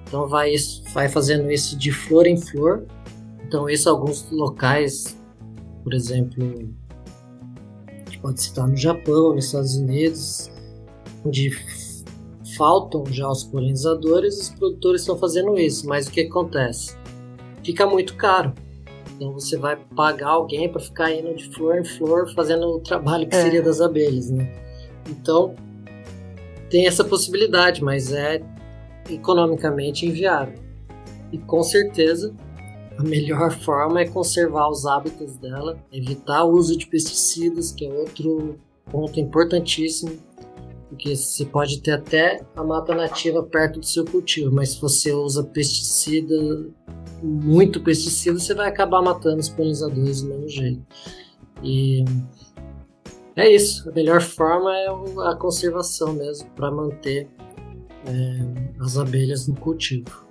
Então, 0.08 0.28
vai, 0.28 0.54
vai 0.94 1.08
fazendo 1.08 1.52
isso 1.52 1.78
de 1.78 1.92
flor 1.92 2.26
em 2.26 2.38
flor. 2.38 2.86
Então, 3.46 3.70
isso 3.70 3.89
alguns 3.89 4.30
locais, 4.32 5.18
por 5.84 5.94
exemplo, 5.94 6.44
a 7.88 7.92
gente 8.06 8.20
pode 8.20 8.42
citar 8.42 8.68
no 8.68 8.76
Japão, 8.76 9.36
nos 9.36 9.46
Estados 9.46 9.76
Unidos, 9.76 10.52
onde 11.24 11.52
faltam 12.60 13.06
já 13.10 13.26
os 13.30 13.45
polinizadores, 13.45 14.38
os 14.38 14.50
produtores 14.50 15.02
estão 15.02 15.17
fazendo 15.17 15.58
isso, 15.58 15.88
mas 15.88 16.08
o 16.08 16.12
que 16.12 16.19
acontece? 16.19 16.93
Fica 17.63 17.88
muito 17.88 18.17
caro. 18.17 18.54
Então 19.15 19.32
você 19.32 19.58
vai 19.58 19.78
pagar 19.95 20.32
alguém 20.32 20.67
para 20.69 20.82
ficar 20.82 21.10
indo 21.10 21.34
de 21.34 21.50
flor 21.56 21.78
em 21.78 21.86
flor 21.86 22.30
fazendo 22.34 22.67
o 22.67 22.80
trabalho 22.82 23.28
que 23.30 23.36
é. 23.36 23.41
seria 23.41 23.62
das 23.62 23.80
abelhas, 23.80 24.30
né? 24.30 24.54
Então 25.10 25.56
tem 26.69 26.86
essa 26.86 27.04
possibilidade, 27.06 27.82
mas 27.82 28.12
é 28.12 28.41
economicamente 29.10 30.06
inviável. 30.06 30.60
E 31.32 31.38
com 31.38 31.63
certeza 31.63 32.36
a 32.98 33.04
melhor 33.04 33.52
forma 33.63 34.02
é 34.02 34.06
conservar 34.06 34.69
os 34.69 34.86
hábitos 34.86 35.38
dela, 35.38 35.82
evitar 35.93 36.43
o 36.43 36.52
uso 36.52 36.78
de 36.78 36.88
pesticidas, 36.88 37.72
que 37.72 37.86
é 37.86 37.93
outro 37.93 38.60
ponto 38.91 39.17
importantíssimo, 39.17 40.12
porque 40.89 41.15
você 41.15 41.45
pode 41.45 41.82
ter 41.82 41.91
até 41.91 42.41
a 42.56 42.63
mata 42.63 42.95
nativa 42.95 43.43
perto 43.43 43.80
do 43.80 43.86
seu 43.86 44.04
cultivo, 44.04 44.52
mas 44.52 44.71
se 44.71 44.82
você 44.82 45.12
usa 45.12 45.43
pesticida, 45.43 46.36
muito 47.21 47.82
pesticida, 47.82 48.39
você 48.39 48.56
vai 48.56 48.67
acabar 48.67 49.02
matando 49.02 49.38
os 49.38 49.49
polinizadores 49.49 50.23
do 50.23 50.30
mesmo 50.30 50.49
jeito. 50.49 50.82
E 51.63 52.04
é 53.36 53.47
isso. 53.49 53.88
A 53.88 53.93
melhor 53.93 54.19
forma 54.19 54.75
é 54.75 54.88
a 55.30 55.36
conservação 55.36 56.13
mesmo, 56.13 56.49
para 56.56 56.71
manter 56.71 57.28
é, 58.08 58.84
as 58.84 58.97
abelhas 58.97 59.47
no 59.47 59.56
cultivo. 59.56 60.28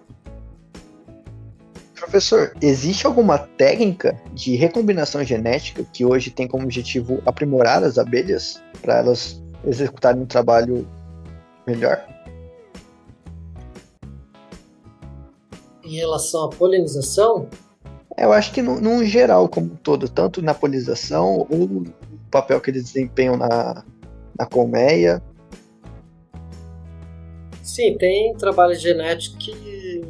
Professor, 1.95 2.53
existe 2.61 3.07
alguma 3.07 3.39
técnica 3.39 4.21
de 4.33 4.57
recombinação 4.57 5.23
genética 5.23 5.85
que 5.93 6.05
hoje 6.05 6.31
tem 6.31 6.49
como 6.49 6.65
objetivo 6.65 7.23
aprimorar 7.27 7.85
as 7.85 7.99
abelhas 7.99 8.63
para 8.81 8.99
elas 8.99 9.41
executarem 9.65 10.23
um 10.23 10.27
trabalho 10.27 10.87
melhor? 11.67 12.07
Em 15.85 15.97
relação 15.97 16.45
à 16.45 16.49
polinização? 16.49 17.49
Eu 18.17 18.33
acho 18.33 18.53
que 18.53 18.61
no, 18.61 18.81
no 18.81 19.05
geral, 19.05 19.49
como 19.49 19.73
um 19.73 19.77
todo, 19.77 20.09
tanto 20.09 20.43
na 20.43 20.53
polinização 20.53 21.47
ou 21.49 21.63
o 21.63 21.85
papel 22.31 22.61
que 22.61 22.71
eles 22.71 22.85
desempenham 22.85 23.37
na, 23.37 23.85
na 24.39 24.47
colmeia. 24.47 25.23
Sim, 27.63 27.97
tem 27.97 28.35
trabalhos 28.35 28.81
genéticos 28.81 29.45
que 29.45 30.03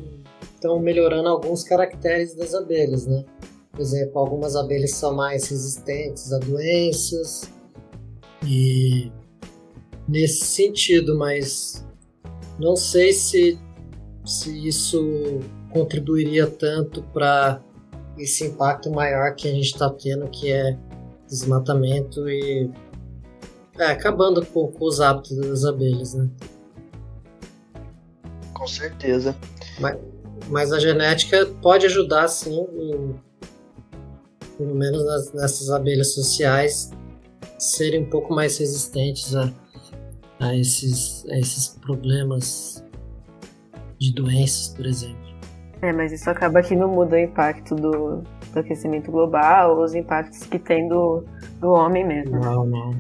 estão 0.54 0.78
melhorando 0.80 1.28
alguns 1.28 1.62
caracteres 1.62 2.34
das 2.34 2.54
abelhas, 2.54 3.06
né? 3.06 3.24
Por 3.70 3.80
exemplo, 3.80 4.18
algumas 4.18 4.56
abelhas 4.56 4.92
são 4.94 5.14
mais 5.14 5.48
resistentes 5.48 6.32
a 6.32 6.38
doenças 6.38 7.48
e 8.44 9.12
nesse 10.08 10.46
sentido, 10.46 11.16
mas 11.16 11.86
não 12.58 12.74
sei 12.74 13.12
se, 13.12 13.58
se 14.24 14.66
isso 14.66 15.40
contribuiria 15.70 16.46
tanto 16.46 17.02
para 17.12 17.62
esse 18.16 18.46
impacto 18.46 18.90
maior 18.90 19.34
que 19.34 19.46
a 19.46 19.52
gente 19.52 19.66
está 19.66 19.90
tendo, 19.90 20.28
que 20.28 20.50
é 20.50 20.76
desmatamento 21.28 22.28
e 22.28 22.70
é, 23.78 23.84
acabando 23.84 24.44
com, 24.46 24.66
com, 24.68 24.84
os 24.86 25.00
hábitos 25.00 25.36
das 25.36 25.64
abelhas, 25.64 26.14
né? 26.14 26.28
Com 28.54 28.66
certeza. 28.66 29.36
Mas, 29.78 29.96
mas 30.48 30.72
a 30.72 30.80
genética 30.80 31.46
pode 31.62 31.86
ajudar, 31.86 32.26
sim, 32.26 32.66
em, 32.72 33.14
pelo 34.56 34.74
menos 34.74 35.04
nas, 35.04 35.32
nessas 35.32 35.70
abelhas 35.70 36.12
sociais, 36.12 36.90
serem 37.56 38.02
um 38.02 38.10
pouco 38.10 38.34
mais 38.34 38.58
resistentes 38.58 39.36
a, 39.36 39.52
a, 40.40 40.54
esses, 40.54 41.26
a 41.30 41.38
esses 41.38 41.68
problemas 41.80 42.84
de 43.98 44.12
doenças, 44.12 44.68
por 44.68 44.86
exemplo. 44.86 45.28
É, 45.80 45.92
mas 45.92 46.12
isso 46.12 46.28
acaba 46.28 46.62
que 46.62 46.74
não 46.74 46.88
muda 46.88 47.16
o 47.16 47.18
impacto 47.18 47.74
do, 47.74 48.22
do 48.52 48.58
aquecimento 48.58 49.10
global, 49.10 49.80
os 49.80 49.94
impactos 49.94 50.44
que 50.44 50.58
tem 50.58 50.88
do, 50.88 51.24
do 51.60 51.70
homem 51.70 52.04
mesmo. 52.04 52.40
Não, 52.40 52.66
não. 52.66 52.90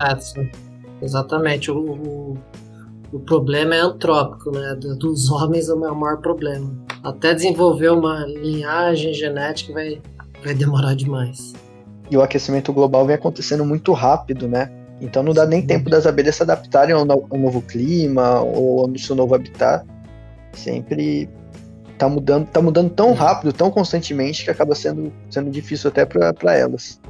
É, 0.00 1.04
exatamente. 1.04 1.70
O, 1.70 1.78
o, 1.78 2.38
o, 3.12 3.20
problema 3.20 3.74
é 3.74 3.80
antrópico, 3.80 4.52
né? 4.52 4.76
Dos 4.76 5.30
homens 5.30 5.68
é 5.68 5.74
o 5.74 5.96
maior 5.96 6.18
problema. 6.18 6.72
Até 7.02 7.34
desenvolver 7.34 7.90
uma 7.90 8.24
linhagem 8.24 9.12
genética 9.12 9.72
vai, 9.72 10.00
vai 10.44 10.54
demorar 10.54 10.94
demais. 10.94 11.54
E 12.08 12.16
o 12.16 12.22
aquecimento 12.22 12.72
global 12.72 13.04
vem 13.04 13.16
acontecendo 13.16 13.64
muito 13.64 13.92
rápido, 13.92 14.46
né? 14.46 14.79
Então 15.00 15.22
não 15.22 15.32
dá 15.32 15.46
nem 15.46 15.66
tempo 15.66 15.88
das 15.88 16.06
abelhas 16.06 16.36
se 16.36 16.42
adaptarem 16.42 16.94
ao, 16.94 17.04
no, 17.04 17.26
ao 17.30 17.38
novo 17.38 17.62
clima 17.62 18.40
ou 18.40 18.80
ao 18.80 18.98
seu 18.98 19.16
novo 19.16 19.34
habitat. 19.34 19.86
Sempre 20.52 21.28
tá 21.96 22.08
mudando, 22.08 22.46
tá 22.48 22.62
mudando 22.62 22.90
tão 22.90 23.12
rápido, 23.12 23.52
tão 23.52 23.70
constantemente, 23.70 24.44
que 24.44 24.50
acaba 24.50 24.74
sendo, 24.74 25.12
sendo 25.30 25.50
difícil 25.50 25.88
até 25.88 26.04
para 26.04 26.56
elas. 26.56 27.00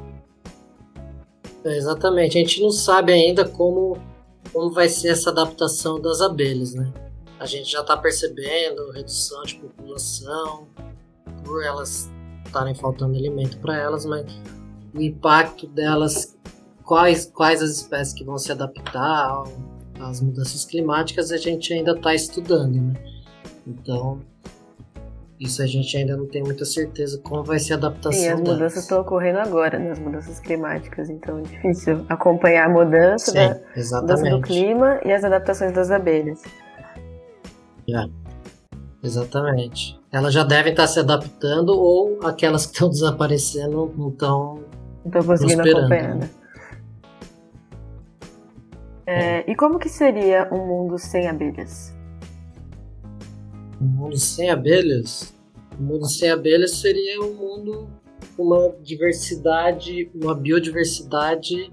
É, 1.63 1.77
exatamente. 1.77 2.37
A 2.37 2.41
gente 2.41 2.61
não 2.61 2.71
sabe 2.71 3.13
ainda 3.13 3.47
como, 3.47 3.97
como 4.51 4.71
vai 4.71 4.89
ser 4.89 5.09
essa 5.09 5.29
adaptação 5.29 5.99
das 5.99 6.21
abelhas, 6.21 6.73
né? 6.73 6.91
A 7.39 7.45
gente 7.45 7.71
já 7.71 7.81
está 7.81 7.97
percebendo 7.97 8.91
redução 8.91 9.41
de 9.43 9.55
população, 9.55 10.67
por 11.43 11.63
elas 11.63 12.09
estarem 12.45 12.75
faltando 12.75 13.17
alimento 13.17 13.57
para 13.59 13.77
elas, 13.77 14.05
mas 14.05 14.25
o 14.93 15.01
impacto 15.01 15.67
delas, 15.67 16.37
quais, 16.83 17.25
quais 17.25 17.61
as 17.61 17.71
espécies 17.71 18.13
que 18.13 18.23
vão 18.23 18.37
se 18.37 18.51
adaptar 18.51 19.43
às 19.99 20.21
mudanças 20.21 20.65
climáticas, 20.65 21.31
a 21.31 21.37
gente 21.37 21.73
ainda 21.73 21.91
está 21.91 22.13
estudando, 22.13 22.75
né? 22.75 22.93
Então, 23.65 24.19
isso 25.39 25.61
a 25.61 25.65
gente 25.65 25.95
ainda 25.97 26.15
não 26.15 26.27
tem 26.27 26.43
muita 26.43 26.65
certeza 26.65 27.19
como 27.23 27.43
vai 27.43 27.59
ser 27.59 27.73
a 27.73 27.77
adaptação. 27.77 28.23
E 28.23 28.29
as 28.29 28.39
mudanças 28.39 28.83
estão 28.83 29.01
ocorrendo 29.01 29.39
agora, 29.39 29.79
né? 29.79 29.91
As 29.91 29.99
mudanças 29.99 30.39
climáticas, 30.39 31.09
então 31.09 31.39
é 31.39 31.41
difícil 31.41 32.05
acompanhar 32.09 32.67
a 32.67 32.69
mudança, 32.69 33.31
Sim, 33.31 33.89
da, 33.89 34.01
mudança 34.01 34.29
do 34.29 34.41
clima 34.41 34.99
e 35.03 35.11
as 35.11 35.23
adaptações 35.23 35.73
das 35.73 35.89
abelhas. 35.91 36.41
É. 37.89 38.07
Exatamente. 39.03 39.99
Elas 40.11 40.33
já 40.33 40.43
devem 40.43 40.71
estar 40.71 40.85
se 40.85 40.99
adaptando 40.99 41.69
ou 41.69 42.19
aquelas 42.23 42.65
que 42.65 42.73
estão 42.73 42.89
desaparecendo 42.91 43.91
não 43.97 44.09
estão 44.09 44.59
não 45.03 45.07
estão 45.07 45.23
conseguindo 45.23 45.61
acompanhar, 45.61 46.15
né? 46.15 46.29
É. 49.11 49.51
E 49.51 49.55
como 49.55 49.77
que 49.79 49.89
seria 49.89 50.47
um 50.51 50.65
mundo 50.65 50.97
sem 50.97 51.27
abelhas? 51.27 51.93
Um 53.81 53.85
mundo 53.85 54.17
sem 54.17 54.49
abelhas? 54.49 55.33
Um 55.79 55.83
mundo 55.83 56.07
sem 56.07 56.29
abelhas 56.29 56.75
seria 56.75 57.21
um 57.21 57.33
mundo 57.33 57.89
com 58.37 58.43
uma 58.43 58.69
diversidade, 58.81 60.09
uma 60.13 60.35
biodiversidade 60.35 61.69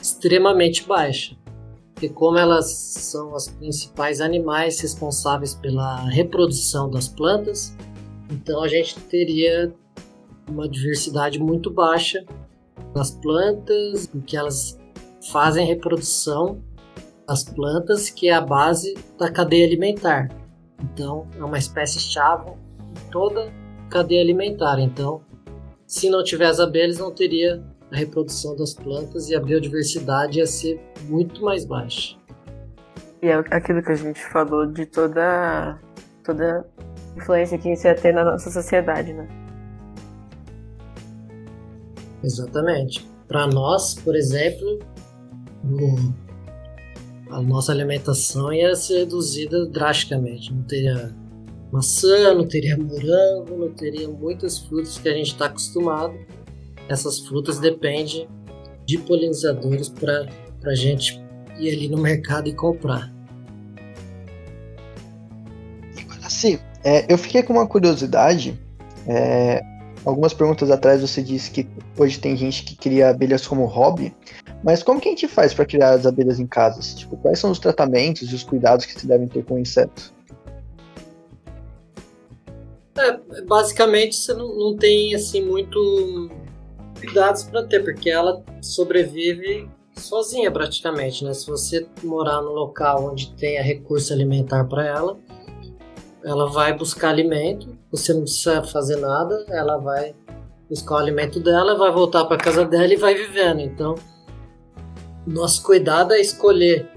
extremamente 0.00 0.86
baixa. 0.86 1.36
Porque 1.92 2.08
como 2.08 2.36
elas 2.36 2.70
são 2.70 3.34
as 3.34 3.48
principais 3.48 4.20
animais 4.20 4.78
responsáveis 4.80 5.54
pela 5.54 6.08
reprodução 6.08 6.90
das 6.90 7.08
plantas, 7.08 7.74
então 8.30 8.62
a 8.62 8.68
gente 8.68 9.00
teria 9.00 9.74
uma 10.48 10.68
diversidade 10.68 11.38
muito 11.38 11.70
baixa 11.70 12.24
nas 12.94 13.10
plantas, 13.10 14.08
em 14.14 14.20
que 14.20 14.36
elas 14.36 14.78
fazem 15.32 15.66
reprodução 15.66 16.62
das 17.26 17.44
plantas, 17.44 18.08
que 18.08 18.28
é 18.28 18.34
a 18.34 18.40
base 18.40 18.94
da 19.18 19.30
cadeia 19.30 19.66
alimentar. 19.66 20.28
Então, 20.80 21.26
é 21.38 21.44
uma 21.44 21.58
espécie 21.58 21.98
chave 21.98 22.50
em 22.50 23.10
toda 23.10 23.48
a 23.86 23.90
cadeia 23.90 24.20
alimentar. 24.20 24.78
Então, 24.78 25.20
se 25.86 26.08
não 26.10 26.22
tiver 26.22 26.46
as 26.46 26.60
abelhas, 26.60 26.98
não 26.98 27.10
teria 27.10 27.62
a 27.90 27.96
reprodução 27.96 28.56
das 28.56 28.74
plantas 28.74 29.28
e 29.28 29.34
a 29.34 29.40
biodiversidade 29.40 30.38
ia 30.38 30.46
ser 30.46 30.80
muito 31.08 31.42
mais 31.42 31.64
baixa. 31.64 32.16
E 33.22 33.28
é 33.28 33.34
aquilo 33.50 33.82
que 33.82 33.92
a 33.92 33.96
gente 33.96 34.22
falou 34.26 34.66
de 34.66 34.84
toda 34.86 35.78
toda 36.22 36.66
influência 37.16 37.56
que 37.56 37.72
isso 37.72 37.86
ia 37.86 37.94
ter 37.94 38.12
na 38.12 38.24
nossa 38.24 38.50
sociedade, 38.50 39.12
né? 39.12 39.26
Exatamente. 42.22 43.08
Para 43.28 43.46
nós, 43.46 43.94
por 43.94 44.16
exemplo, 44.16 44.80
no 45.62 46.14
a 47.30 47.42
nossa 47.42 47.72
alimentação 47.72 48.52
ia 48.52 48.74
ser 48.76 48.98
reduzida 48.98 49.66
drasticamente. 49.66 50.52
Não 50.52 50.62
teria 50.62 51.14
maçã, 51.72 52.34
não 52.34 52.46
teria 52.46 52.76
morango, 52.76 53.56
não 53.56 53.70
teria 53.72 54.08
muitas 54.08 54.58
frutas 54.58 54.98
que 54.98 55.08
a 55.08 55.12
gente 55.12 55.32
está 55.32 55.46
acostumado. 55.46 56.14
Essas 56.88 57.20
frutas 57.20 57.58
dependem 57.58 58.28
de 58.84 58.98
polinizadores 58.98 59.88
para 59.88 60.26
a 60.64 60.74
gente 60.74 61.20
ir 61.58 61.70
ali 61.70 61.88
no 61.88 61.98
mercado 61.98 62.48
e 62.48 62.54
comprar. 62.54 63.12
Sim, 66.28 66.58
é, 66.84 67.12
eu 67.12 67.18
fiquei 67.18 67.42
com 67.42 67.52
uma 67.52 67.66
curiosidade. 67.66 68.58
É, 69.08 69.60
algumas 70.04 70.32
perguntas 70.32 70.70
atrás 70.70 71.00
você 71.00 71.22
disse 71.22 71.50
que 71.50 71.66
hoje 71.96 72.18
tem 72.18 72.36
gente 72.36 72.62
que 72.62 72.76
cria 72.76 73.10
abelhas 73.10 73.46
como 73.46 73.64
hobby. 73.64 74.14
Mas 74.62 74.82
como 74.82 75.00
que 75.00 75.08
a 75.08 75.12
gente 75.12 75.28
faz 75.28 75.54
para 75.54 75.64
criar 75.64 75.90
as 75.90 76.06
abelhas 76.06 76.40
em 76.40 76.46
casa? 76.46 76.80
Tipo, 76.80 77.16
quais 77.16 77.38
são 77.38 77.50
os 77.50 77.58
tratamentos 77.58 78.30
e 78.30 78.34
os 78.34 78.42
cuidados 78.42 78.84
que 78.84 78.98
se 78.98 79.06
devem 79.06 79.28
ter 79.28 79.44
com 79.44 79.54
o 79.54 79.58
inseto? 79.58 80.14
É, 82.96 83.42
basicamente 83.42 84.16
você 84.16 84.32
não, 84.32 84.56
não 84.56 84.76
tem 84.76 85.14
assim 85.14 85.44
muito 85.44 86.30
cuidados 86.98 87.44
para 87.44 87.64
ter, 87.64 87.84
porque 87.84 88.08
ela 88.08 88.42
sobrevive 88.62 89.68
sozinha 89.94 90.50
praticamente, 90.50 91.24
né? 91.24 91.32
Se 91.34 91.46
você 91.46 91.86
morar 92.02 92.40
num 92.40 92.52
local 92.52 93.10
onde 93.10 93.34
tenha 93.34 93.62
recurso 93.62 94.12
alimentar 94.12 94.64
para 94.64 94.86
ela, 94.86 95.18
ela 96.24 96.50
vai 96.50 96.76
buscar 96.76 97.10
alimento, 97.10 97.76
você 97.90 98.12
não 98.12 98.22
precisa 98.22 98.62
fazer 98.62 98.96
nada, 98.96 99.44
ela 99.48 99.76
vai 99.78 100.14
buscar 100.68 100.94
o 100.94 100.98
alimento 100.98 101.38
dela, 101.38 101.76
vai 101.76 101.92
voltar 101.92 102.24
para 102.24 102.36
casa 102.36 102.64
dela 102.64 102.92
e 102.92 102.96
vai 102.96 103.14
vivendo. 103.14 103.60
Então, 103.60 103.94
nosso 105.26 105.62
cuidado 105.62 106.12
é 106.12 106.20
escolher 106.20 106.88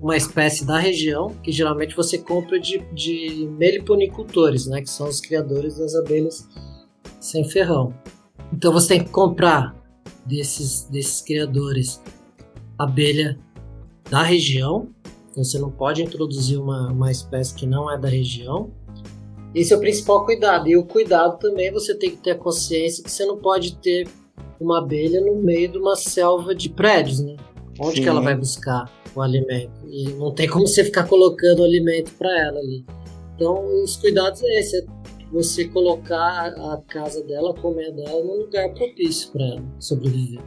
uma 0.00 0.16
espécie 0.16 0.64
da 0.64 0.78
região, 0.78 1.34
que 1.42 1.50
geralmente 1.50 1.96
você 1.96 2.18
compra 2.18 2.58
de, 2.60 2.78
de 2.92 3.48
meliponicultores, 3.58 4.66
né, 4.66 4.80
que 4.80 4.90
são 4.90 5.08
os 5.08 5.20
criadores 5.20 5.78
das 5.78 5.94
abelhas 5.94 6.48
sem 7.20 7.44
ferrão. 7.48 7.92
Então 8.52 8.72
você 8.72 8.88
tem 8.88 9.04
que 9.04 9.10
comprar 9.10 9.74
desses, 10.24 10.84
desses 10.84 11.20
criadores 11.20 12.00
abelha 12.78 13.38
da 14.08 14.22
região, 14.22 14.88
então 15.30 15.42
você 15.42 15.58
não 15.58 15.70
pode 15.70 16.02
introduzir 16.02 16.60
uma, 16.60 16.92
uma 16.92 17.10
espécie 17.10 17.54
que 17.54 17.66
não 17.66 17.90
é 17.90 17.98
da 17.98 18.08
região. 18.08 18.70
Esse 19.54 19.72
é 19.72 19.76
o 19.76 19.80
principal 19.80 20.24
cuidado. 20.24 20.68
E 20.68 20.76
o 20.76 20.84
cuidado 20.84 21.38
também 21.38 21.72
você 21.72 21.94
tem 21.94 22.10
que 22.10 22.18
ter 22.18 22.32
a 22.32 22.38
consciência 22.38 23.02
que 23.02 23.10
você 23.10 23.24
não 23.24 23.36
pode 23.38 23.76
ter 23.76 24.08
uma 24.60 24.78
abelha 24.78 25.20
no 25.20 25.36
meio 25.36 25.70
de 25.70 25.78
uma 25.78 25.96
selva 25.96 26.54
de 26.54 26.68
prédios, 26.68 27.20
né? 27.20 27.36
Onde 27.80 27.96
Sim. 27.96 28.02
que 28.02 28.08
ela 28.08 28.20
vai 28.20 28.36
buscar 28.36 28.90
o 29.14 29.20
alimento? 29.20 29.70
E 29.88 30.10
não 30.12 30.32
tem 30.32 30.48
como 30.48 30.66
você 30.66 30.84
ficar 30.84 31.04
colocando 31.04 31.62
alimento 31.62 32.12
para 32.12 32.30
ela 32.40 32.58
ali. 32.58 32.84
Então, 33.34 33.64
os 33.84 33.96
cuidados 33.96 34.42
é 34.42 34.58
esse, 34.58 34.78
é 34.78 34.86
você 35.32 35.66
colocar 35.66 36.48
a 36.48 36.80
casa 36.88 37.22
dela, 37.22 37.50
a 37.50 37.54
colmeia 37.54 37.92
dela, 37.92 38.24
num 38.24 38.38
lugar 38.38 38.72
propício 38.74 39.30
para 39.30 39.44
ela 39.44 39.62
sobreviver. 39.78 40.42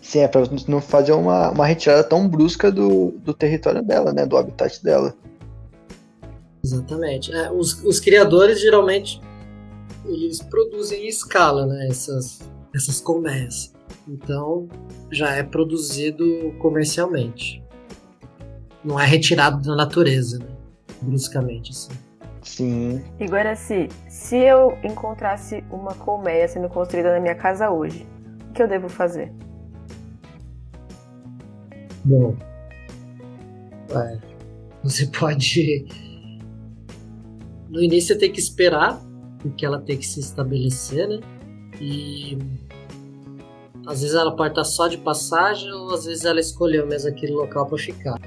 Sim, 0.00 0.20
é 0.20 0.28
para 0.28 0.42
não 0.68 0.80
fazer 0.80 1.12
uma, 1.12 1.50
uma 1.50 1.66
retirada 1.66 2.02
tão 2.02 2.28
brusca 2.28 2.70
do, 2.70 3.12
do 3.18 3.32
território 3.32 3.82
dela, 3.82 4.12
né? 4.12 4.26
Do 4.26 4.36
habitat 4.36 4.82
dela. 4.82 5.14
Exatamente. 6.62 7.32
É, 7.32 7.50
os, 7.50 7.82
os 7.84 7.98
criadores 8.00 8.60
geralmente 8.60 9.20
eles 10.04 10.40
produzem 10.42 11.04
em 11.04 11.08
escala, 11.08 11.66
né? 11.66 11.88
Essas, 11.88 12.40
essas 12.74 13.00
colmeias. 13.00 13.72
Então 14.08 14.68
já 15.10 15.34
é 15.34 15.42
produzido 15.42 16.54
comercialmente. 16.58 17.62
Não 18.84 18.98
é 18.98 19.06
retirado 19.06 19.62
da 19.62 19.76
natureza, 19.76 20.38
né? 20.38 20.52
bruscamente 21.02 21.70
assim. 21.70 21.92
Sim. 22.42 23.04
E 23.20 23.26
Guaraci, 23.26 23.88
se 24.08 24.36
eu 24.36 24.76
encontrasse 24.82 25.62
uma 25.70 25.94
colmeia 25.94 26.46
sendo 26.48 26.68
construída 26.68 27.12
na 27.12 27.20
minha 27.20 27.34
casa 27.34 27.70
hoje, 27.70 28.06
o 28.50 28.52
que 28.52 28.62
eu 28.62 28.68
devo 28.68 28.88
fazer? 28.88 29.32
Bom, 32.04 32.36
é, 33.90 34.18
você 34.82 35.06
pode. 35.06 35.86
No 37.68 37.80
início 37.80 38.14
você 38.14 38.20
tem 38.20 38.32
que 38.32 38.40
esperar, 38.40 39.00
porque 39.38 39.64
ela 39.64 39.80
tem 39.80 39.96
que 39.96 40.06
se 40.06 40.20
estabelecer, 40.20 41.08
né? 41.08 41.20
E 41.80 42.36
às 43.86 44.02
vezes 44.02 44.14
ela 44.14 44.34
pode 44.34 44.50
estar 44.50 44.64
só 44.64 44.88
de 44.88 44.98
passagem 44.98 45.70
ou 45.72 45.92
às 45.92 46.04
vezes 46.04 46.24
ela 46.24 46.40
escolheu 46.40 46.86
mesmo 46.86 47.08
aquele 47.08 47.32
local 47.32 47.66
para 47.66 47.78
ficar. 47.78 48.18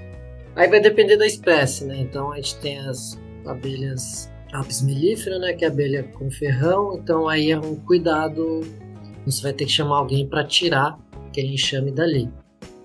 Aí 0.56 0.70
vai 0.70 0.80
depender 0.80 1.18
da 1.18 1.26
espécie, 1.26 1.86
né? 1.86 1.98
Então 1.98 2.32
a 2.32 2.38
gente 2.38 2.58
tem 2.58 2.80
as 2.80 3.20
abelhas 3.46 4.32
apis 4.54 4.82
mellifera, 4.82 5.38
né? 5.40 5.54
Que 5.54 5.66
é 5.66 5.68
abelha 5.68 6.04
com 6.04 6.30
ferrão. 6.32 6.98
Então 6.98 7.28
aí 7.28 7.52
é 7.52 7.60
um 7.60 7.76
cuidado. 7.76 8.62
Você 9.26 9.42
vai 9.42 9.54
ter 9.54 9.66
que 9.66 9.72
chamar 9.72 9.98
alguém 9.98 10.28
para 10.28 10.44
tirar 10.44 10.98
aquele 11.28 11.54
enxame 11.54 11.92
dali. 11.92 12.30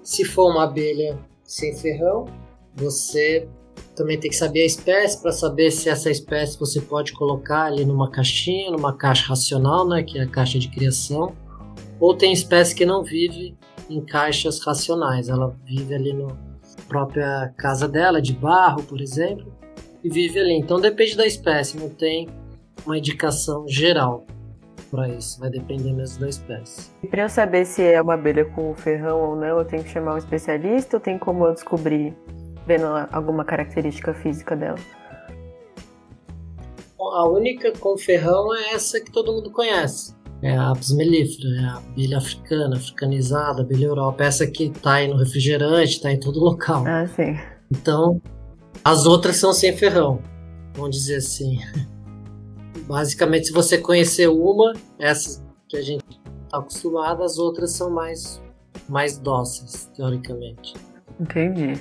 Se 0.02 0.24
for 0.24 0.50
uma 0.50 0.64
abelha 0.64 1.18
sem 1.44 1.76
ferrão, 1.76 2.26
você 2.74 3.48
também 3.94 4.18
tem 4.18 4.30
que 4.30 4.36
saber 4.36 4.62
a 4.62 4.66
espécie 4.66 5.20
para 5.20 5.30
saber 5.30 5.70
se 5.70 5.88
essa 5.88 6.10
espécie 6.10 6.58
você 6.58 6.80
pode 6.80 7.12
colocar 7.12 7.64
ali 7.64 7.84
numa 7.84 8.10
caixinha, 8.10 8.70
numa 8.70 8.96
caixa 8.96 9.28
racional, 9.28 9.86
né, 9.86 10.02
que 10.02 10.18
é 10.18 10.22
a 10.22 10.26
caixa 10.26 10.58
de 10.58 10.68
criação, 10.68 11.34
ou 12.00 12.16
tem 12.16 12.32
espécie 12.32 12.74
que 12.74 12.86
não 12.86 13.04
vive 13.04 13.56
em 13.88 14.00
caixas 14.00 14.58
racionais, 14.60 15.28
ela 15.28 15.54
vive 15.64 15.94
ali 15.94 16.12
na 16.12 16.28
própria 16.88 17.52
casa 17.56 17.86
dela, 17.86 18.22
de 18.22 18.32
barro, 18.32 18.82
por 18.82 19.00
exemplo, 19.00 19.52
e 20.02 20.08
vive 20.08 20.40
ali. 20.40 20.54
Então 20.54 20.80
depende 20.80 21.16
da 21.16 21.26
espécie, 21.26 21.76
não 21.76 21.90
tem 21.90 22.28
uma 22.86 22.96
indicação 22.96 23.68
geral 23.68 24.24
para 24.90 25.08
isso, 25.08 25.38
vai 25.38 25.50
depender 25.50 25.92
mesmo 25.92 26.20
da 26.20 26.28
espécie. 26.28 26.90
E 27.02 27.06
para 27.06 27.22
eu 27.22 27.28
saber 27.28 27.64
se 27.64 27.82
é 27.82 28.00
uma 28.00 28.14
abelha 28.14 28.44
com 28.44 28.74
ferrão 28.74 29.30
ou 29.30 29.36
não, 29.36 29.58
eu 29.58 29.64
tenho 29.64 29.84
que 29.84 29.90
chamar 29.90 30.14
um 30.14 30.18
especialista 30.18 30.96
ou 30.96 31.00
tem 31.00 31.18
como 31.18 31.44
eu 31.44 31.52
descobrir 31.52 32.16
vendo 32.66 32.86
alguma 33.12 33.44
característica 33.44 34.14
física 34.14 34.56
dela? 34.56 34.78
A 36.98 37.28
única 37.28 37.72
com 37.78 37.96
ferrão 37.96 38.54
é 38.54 38.74
essa 38.74 39.00
que 39.00 39.10
todo 39.10 39.32
mundo 39.32 39.50
conhece. 39.50 40.14
É 40.42 40.56
a 40.56 40.70
Apis 40.70 40.92
mellifera, 40.92 41.48
é 41.54 41.64
a 41.64 41.76
abelha 41.76 42.18
africana, 42.18 42.76
africanizada, 42.76 43.62
abelha 43.62 43.86
Europa. 43.86 44.24
Essa 44.24 44.46
que 44.46 44.64
está 44.64 44.94
aí 44.94 45.08
no 45.08 45.16
refrigerante, 45.16 45.96
está 45.96 46.10
em 46.10 46.18
todo 46.18 46.40
local. 46.42 46.84
Ah, 46.86 47.06
sim. 47.06 47.38
Então, 47.70 48.20
as 48.84 49.06
outras 49.06 49.36
são 49.36 49.52
sem 49.52 49.76
ferrão, 49.76 50.20
vamos 50.74 50.96
dizer 50.96 51.16
assim. 51.16 51.58
Basicamente, 52.86 53.48
se 53.48 53.52
você 53.52 53.76
conhecer 53.78 54.28
uma, 54.28 54.72
essa 54.98 55.44
que 55.68 55.76
a 55.76 55.82
gente 55.82 56.04
está 56.44 56.58
acostumado, 56.58 57.22
as 57.22 57.38
outras 57.38 57.72
são 57.72 57.90
mais, 57.90 58.42
mais 58.88 59.18
dóceis, 59.18 59.90
teoricamente. 59.94 60.74
Entendi. 61.20 61.80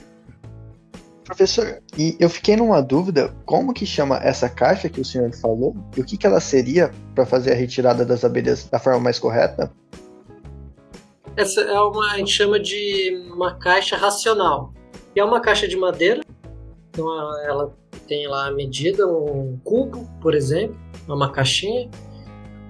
Professor, 1.29 1.79
e 1.95 2.17
eu 2.19 2.27
fiquei 2.27 2.55
numa 2.55 2.81
dúvida, 2.81 3.31
como 3.45 3.71
que 3.71 3.85
chama 3.85 4.17
essa 4.17 4.49
caixa 4.49 4.89
que 4.89 4.99
o 4.99 5.05
senhor 5.05 5.31
falou? 5.31 5.75
E 5.95 6.01
o 6.01 6.03
que, 6.03 6.17
que 6.17 6.25
ela 6.25 6.39
seria 6.39 6.91
para 7.13 7.23
fazer 7.23 7.51
a 7.51 7.55
retirada 7.55 8.03
das 8.03 8.25
abelhas 8.25 8.63
da 8.63 8.79
forma 8.79 8.99
mais 8.99 9.19
correta? 9.19 9.71
Essa 11.37 11.61
é 11.61 11.79
uma, 11.79 12.13
a 12.13 12.17
gente 12.17 12.31
chama 12.31 12.59
de 12.59 13.29
uma 13.31 13.53
caixa 13.53 13.95
racional. 13.95 14.73
E 15.15 15.19
é 15.19 15.23
uma 15.23 15.39
caixa 15.39 15.67
de 15.67 15.77
madeira, 15.77 16.21
então 16.89 17.07
ela 17.45 17.77
tem 18.07 18.27
lá 18.27 18.47
a 18.47 18.51
medida, 18.51 19.05
um 19.07 19.59
cubo, 19.63 20.09
por 20.19 20.33
exemplo, 20.33 20.75
numa 21.07 21.31
caixinha. 21.31 21.91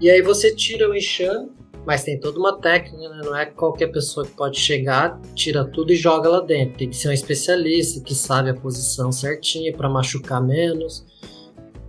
E 0.01 0.09
aí 0.09 0.21
você 0.21 0.53
tira 0.53 0.89
o 0.89 0.93
enxame, 0.93 1.49
mas 1.89 2.03
tem 2.03 2.19
toda 2.19 2.37
uma 2.37 2.55
técnica, 2.55 3.09
né? 3.09 3.21
não 3.25 3.35
é 3.35 3.47
qualquer 3.47 3.87
pessoa 3.87 4.23
que 4.23 4.31
pode 4.33 4.59
chegar, 4.59 5.19
tira 5.33 5.65
tudo 5.65 5.91
e 5.91 5.95
joga 5.95 6.29
lá 6.29 6.39
dentro. 6.39 6.77
Tem 6.77 6.87
que 6.87 6.95
ser 6.95 7.09
um 7.09 7.11
especialista 7.11 7.99
que 7.99 8.13
sabe 8.13 8.51
a 8.51 8.53
posição 8.53 9.11
certinha 9.11 9.75
para 9.75 9.89
machucar 9.89 10.39
menos. 10.39 11.03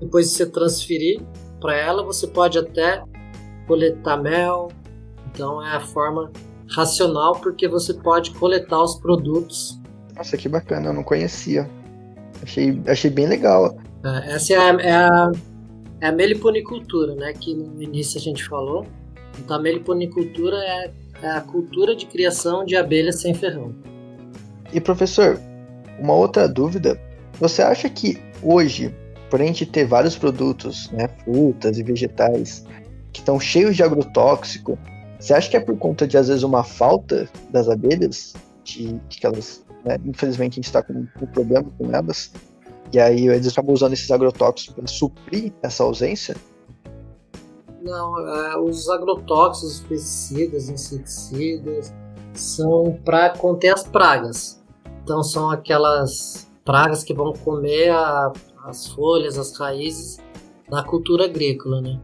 Depois 0.00 0.30
de 0.30 0.32
você 0.32 0.46
transferir 0.46 1.20
para 1.60 1.76
ela, 1.76 2.02
você 2.02 2.26
pode 2.26 2.58
até 2.58 3.02
coletar 3.66 4.16
mel. 4.16 4.68
Então 5.26 5.62
é 5.62 5.76
a 5.76 5.80
forma 5.80 6.32
racional 6.70 7.38
porque 7.38 7.68
você 7.68 7.92
pode 7.92 8.30
coletar 8.30 8.82
os 8.82 8.94
produtos. 8.94 9.78
Nossa, 10.16 10.34
que 10.38 10.48
bacana, 10.48 10.86
eu 10.88 10.94
não 10.94 11.04
conhecia. 11.04 11.68
Achei, 12.42 12.80
achei 12.86 13.10
bem 13.10 13.26
legal. 13.26 13.76
É, 14.02 14.32
essa 14.32 14.54
é 14.54 14.56
a, 14.56 14.70
é 14.80 14.92
a 14.94 15.32
é 16.00 16.06
a 16.06 16.12
meliponicultura, 16.12 17.14
né? 17.14 17.34
Que 17.34 17.54
no 17.54 17.82
início 17.82 18.18
a 18.18 18.22
gente 18.22 18.48
falou. 18.48 18.86
Então 19.38 19.56
a 19.56 19.60
meliponicultura 19.60 20.56
é, 20.56 20.90
é 21.22 21.28
a 21.28 21.40
cultura 21.40 21.94
de 21.94 22.06
criação 22.06 22.64
de 22.64 22.76
abelhas 22.76 23.20
sem 23.20 23.34
ferrão. 23.34 23.74
E 24.72 24.80
professor, 24.80 25.40
uma 25.98 26.14
outra 26.14 26.48
dúvida. 26.48 27.00
Você 27.38 27.62
acha 27.62 27.88
que 27.88 28.18
hoje, 28.42 28.94
por 29.28 29.40
a 29.40 29.44
gente 29.44 29.66
ter 29.66 29.86
vários 29.86 30.16
produtos, 30.16 30.90
né, 30.90 31.08
frutas 31.24 31.78
e 31.78 31.82
vegetais, 31.82 32.64
que 33.12 33.20
estão 33.20 33.40
cheios 33.40 33.76
de 33.76 33.82
agrotóxico, 33.82 34.78
você 35.18 35.34
acha 35.34 35.50
que 35.50 35.56
é 35.56 35.60
por 35.60 35.76
conta 35.76 36.06
de, 36.06 36.16
às 36.16 36.28
vezes, 36.28 36.42
uma 36.42 36.64
falta 36.64 37.28
das 37.50 37.68
abelhas? 37.68 38.34
De, 38.64 38.92
de 39.08 39.18
que 39.18 39.26
elas, 39.26 39.64
né, 39.84 39.98
infelizmente, 40.04 40.52
a 40.52 40.56
gente 40.56 40.64
está 40.64 40.82
com 40.82 40.92
um 40.92 41.26
problema 41.26 41.70
com 41.76 41.94
elas? 41.94 42.32
E 42.92 42.98
aí 42.98 43.28
eles 43.28 43.52
acabam 43.52 43.74
usando 43.74 43.92
esses 43.92 44.10
agrotóxicos 44.10 44.74
para 44.74 44.86
suprir 44.86 45.52
essa 45.62 45.84
ausência? 45.84 46.36
Não, 47.82 48.18
é, 48.18 48.58
os 48.58 48.88
agrotóxicos, 48.88 49.76
os 49.76 49.80
pesticidas, 49.80 50.68
inseticidas, 50.68 51.94
são 52.34 52.98
para 53.04 53.30
conter 53.30 53.70
as 53.70 53.82
pragas. 53.82 54.62
Então 55.02 55.22
são 55.22 55.50
aquelas 55.50 56.48
pragas 56.64 57.02
que 57.02 57.14
vão 57.14 57.32
comer 57.32 57.90
a, 57.90 58.32
as 58.64 58.86
folhas, 58.88 59.38
as 59.38 59.56
raízes 59.56 60.18
da 60.68 60.82
cultura 60.82 61.24
agrícola, 61.24 61.80
né? 61.80 62.00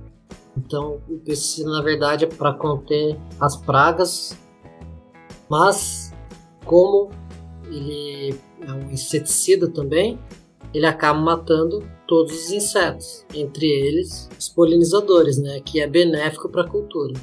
Então 0.56 1.00
o 1.08 1.18
pesticida 1.18 1.70
na 1.70 1.82
verdade 1.82 2.24
é 2.24 2.28
para 2.28 2.54
conter 2.54 3.18
as 3.38 3.56
pragas, 3.56 4.36
mas 5.48 6.12
como 6.64 7.10
ele 7.66 8.38
é 8.60 8.72
um 8.72 8.90
inseticida 8.90 9.68
também, 9.68 10.18
ele 10.72 10.86
acaba 10.86 11.18
matando 11.18 11.82
todos 12.06 12.44
os 12.44 12.50
insetos, 12.50 13.24
entre 13.34 13.66
eles 13.66 14.28
os 14.38 14.48
polinizadores, 14.48 15.38
né, 15.38 15.60
que 15.64 15.80
é 15.80 15.86
benéfico 15.86 16.48
para 16.48 16.62
a 16.62 16.68
cultura. 16.68 17.14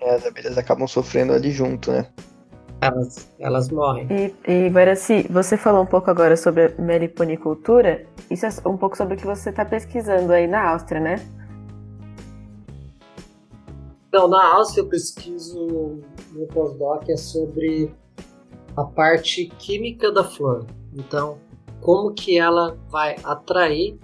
É, 0.00 0.14
as 0.14 0.24
abelhas 0.24 0.56
acabam 0.56 0.86
sofrendo 0.86 1.32
ali 1.32 1.50
junto, 1.50 1.90
né? 1.90 2.06
Elas, 2.80 3.28
elas 3.40 3.68
morrem. 3.70 4.06
E, 4.08 4.50
e 4.50 4.68
Guaraci, 4.68 5.26
você 5.28 5.56
falou 5.56 5.82
um 5.82 5.86
pouco 5.86 6.08
agora 6.10 6.36
sobre 6.36 6.66
a 6.66 6.80
meliponicultura. 6.80 8.06
Isso 8.30 8.46
é 8.46 8.50
um 8.68 8.76
pouco 8.76 8.96
sobre 8.96 9.14
o 9.14 9.16
que 9.16 9.26
você 9.26 9.50
está 9.50 9.64
pesquisando 9.64 10.32
aí 10.32 10.46
na 10.46 10.70
Áustria, 10.70 11.00
né? 11.00 11.16
Não, 14.12 14.28
na 14.28 14.54
Áustria 14.54 14.82
eu 14.82 14.88
pesquiso 14.88 16.00
no 16.32 16.46
pós-doc 16.46 17.08
é 17.08 17.16
sobre 17.16 17.92
a 18.76 18.84
parte 18.84 19.46
química 19.58 20.12
da 20.12 20.22
flor. 20.22 20.64
Então, 20.94 21.38
como 21.80 22.12
que 22.12 22.38
ela 22.38 22.78
vai 22.90 23.16
atrair 23.24 23.98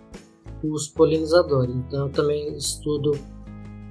os 0.63 0.89
polinizadores. 0.89 1.75
Então, 1.75 2.07
eu 2.07 2.13
também 2.13 2.57
estudo 2.57 3.13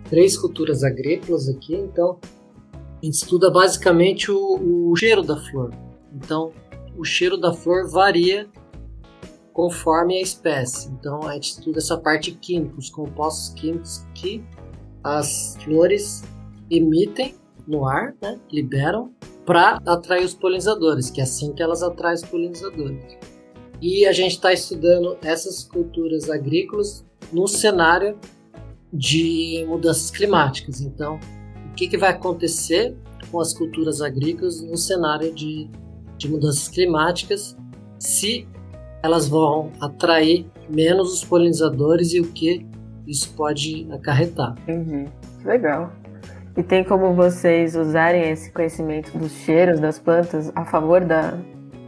três 0.09 0.37
culturas 0.37 0.83
agrícolas 0.83 1.49
aqui. 1.49 1.75
Então, 1.75 2.19
a 2.73 3.05
gente 3.05 3.15
estuda 3.15 3.49
basicamente 3.49 4.31
o, 4.31 4.91
o 4.91 4.95
cheiro 4.95 5.21
da 5.21 5.37
flor. 5.37 5.71
Então, 6.13 6.51
o 6.97 7.03
cheiro 7.03 7.37
da 7.37 7.53
flor 7.53 7.89
varia 7.89 8.47
conforme 9.51 10.17
a 10.17 10.21
espécie. 10.21 10.89
Então, 10.89 11.23
a 11.23 11.33
gente 11.33 11.51
estuda 11.51 11.77
essa 11.77 11.97
parte 11.97 12.31
química, 12.31 12.75
os 12.77 12.89
compostos 12.89 13.49
químicos 13.53 14.05
que 14.15 14.43
as 15.03 15.55
flores 15.63 16.23
emitem 16.69 17.35
no 17.67 17.85
ar, 17.85 18.15
né, 18.21 18.39
liberam 18.51 19.13
para 19.45 19.79
atrair 19.85 20.25
os 20.25 20.33
polinizadores, 20.33 21.09
que 21.09 21.19
é 21.19 21.23
assim 21.23 21.53
que 21.53 21.61
elas 21.61 21.83
atraem 21.83 22.15
os 22.15 22.23
polinizadores. 22.23 23.17
E 23.83 24.05
a 24.05 24.13
gente 24.13 24.31
está 24.31 24.53
estudando 24.53 25.17
essas 25.21 25.65
culturas 25.65 26.29
agrícolas 26.29 27.05
no 27.33 27.49
cenário 27.49 28.17
de 28.93 29.65
mudanças 29.67 30.09
climáticas. 30.09 30.79
Então, 30.79 31.19
o 31.69 31.73
que, 31.75 31.89
que 31.89 31.97
vai 31.97 32.11
acontecer 32.11 32.95
com 33.29 33.41
as 33.41 33.53
culturas 33.53 34.01
agrícolas 34.01 34.61
no 34.61 34.77
cenário 34.77 35.33
de, 35.33 35.69
de 36.17 36.31
mudanças 36.31 36.69
climáticas 36.69 37.57
se 37.99 38.47
elas 39.03 39.27
vão 39.27 39.69
atrair 39.81 40.45
menos 40.69 41.11
os 41.11 41.25
polinizadores 41.25 42.13
e 42.13 42.21
o 42.21 42.31
que 42.31 42.65
isso 43.05 43.33
pode 43.35 43.85
acarretar. 43.91 44.55
Uhum. 44.65 45.07
Legal. 45.43 45.91
E 46.55 46.63
tem 46.63 46.85
como 46.85 47.13
vocês 47.15 47.75
usarem 47.75 48.31
esse 48.31 48.49
conhecimento 48.49 49.17
dos 49.17 49.33
cheiros 49.39 49.81
das 49.81 49.99
plantas 49.99 50.53
a 50.55 50.63
favor 50.63 51.03
da 51.03 51.37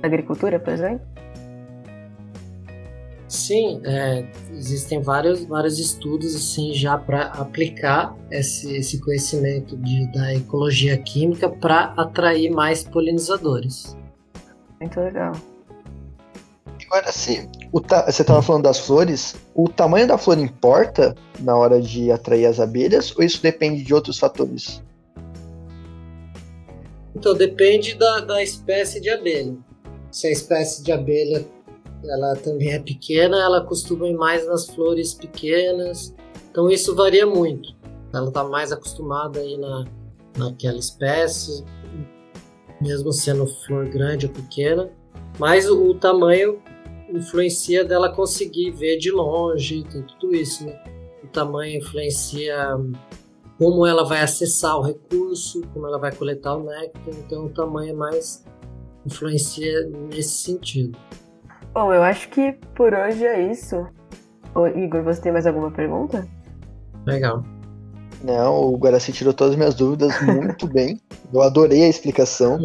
agricultura, 0.04 0.60
por 0.60 0.74
exemplo? 0.74 1.14
Sim, 3.28 3.82
é, 3.84 4.23
existem 4.51 5.01
vários, 5.01 5.43
vários 5.45 5.80
estudos 5.80 6.36
assim 6.36 6.73
já 6.73 6.97
para 6.97 7.23
aplicar 7.28 8.15
esse, 8.30 8.76
esse 8.78 8.99
conhecimento 8.99 9.76
de, 9.78 10.11
da 10.11 10.34
ecologia 10.36 10.95
química 10.97 11.49
para 11.49 11.93
atrair 11.97 12.51
mais 12.51 12.84
polinizadores. 12.84 13.97
Muito 14.80 14.99
legal. 14.99 15.34
Agora, 16.86 17.11
sim, 17.11 17.49
você 17.71 18.21
estava 18.21 18.43
falando 18.43 18.63
das 18.63 18.80
flores, 18.80 19.36
o 19.55 19.67
tamanho 19.67 20.07
da 20.07 20.19
flor 20.19 20.38
importa 20.38 21.15
na 21.39 21.57
hora 21.57 21.82
de 21.82 22.11
atrair 22.11 22.45
as 22.45 22.59
abelhas 22.59 23.11
ou 23.17 23.23
isso 23.23 23.41
depende 23.41 23.84
de 23.84 23.93
outros 23.93 24.19
fatores? 24.19 24.84
Então, 27.15 27.34
depende 27.34 27.95
da, 27.95 28.19
da 28.19 28.43
espécie 28.43 29.01
de 29.01 29.09
abelha. 29.09 29.55
Se 30.11 30.28
a 30.28 30.32
espécie 30.32 30.84
de 30.84 30.91
abelha 30.91 31.45
ela 32.04 32.36
também 32.36 32.74
é 32.74 32.80
pequena, 32.80 33.38
ela 33.38 33.62
costuma 33.62 34.08
ir 34.08 34.16
mais 34.16 34.46
nas 34.48 34.68
flores 34.68 35.14
pequenas, 35.14 36.14
então 36.52 36.70
isso 36.70 36.96
varia 36.96 37.26
muito. 37.26 37.76
Ela 38.14 38.28
está 38.28 38.43
mais 38.43 38.72
acostumada 38.72 39.39
aí 39.39 39.58
na, 39.58 39.86
naquela 40.38 40.78
espécie, 40.78 41.64
mesmo 42.82 43.12
sendo 43.12 43.48
flor 43.48 43.88
grande 43.88 44.28
ou 44.28 44.32
pequena, 44.32 44.91
mas 45.39 45.70
o, 45.70 45.89
o 45.89 45.96
tamanho 45.96 46.62
influencia 47.10 47.84
dela 47.84 48.14
conseguir 48.14 48.72
ver 48.72 48.98
de 48.98 49.12
longe, 49.12 49.84
tem 49.84 50.02
tudo 50.04 50.36
isso, 50.36 50.66
né? 50.66 50.80
O 51.24 51.28
tamanho 51.28 51.78
influencia 51.78 52.56
como 53.58 53.86
ela 53.86 54.04
vai 54.04 54.22
acessar 54.22 54.78
o 54.78 54.82
recurso, 54.82 55.62
como 55.74 55.88
ela 55.88 55.98
vai 55.98 56.14
coletar 56.14 56.56
o 56.56 56.64
néctar, 56.64 57.10
então 57.10 57.46
o 57.46 57.50
tamanho 57.50 57.91
é 57.91 57.93
mais 57.93 58.46
influencia 59.06 59.89
nesse 60.10 60.38
sentido. 60.38 60.98
Bom, 61.76 61.93
eu 61.93 62.01
acho 62.01 62.30
que 62.30 62.53
por 62.73 62.93
hoje 62.93 63.26
é 63.26 63.51
isso. 63.51 63.86
Ô, 64.55 64.65
Igor, 64.65 65.03
você 65.03 65.19
tem 65.19 65.34
mais 65.34 65.45
alguma 65.45 65.69
pergunta? 65.69 66.26
Legal. 67.05 67.43
Não, 68.23 68.71
o 68.71 68.78
Guaraci 68.78 69.11
tirou 69.11 69.34
todas 69.34 69.51
as 69.51 69.57
minhas 69.57 69.76
dúvidas 69.76 70.13
muito 70.23 70.67
bem. 70.67 70.97
Eu 71.34 71.41
adorei 71.41 71.84
a 71.84 71.89
explicação. 71.89 72.57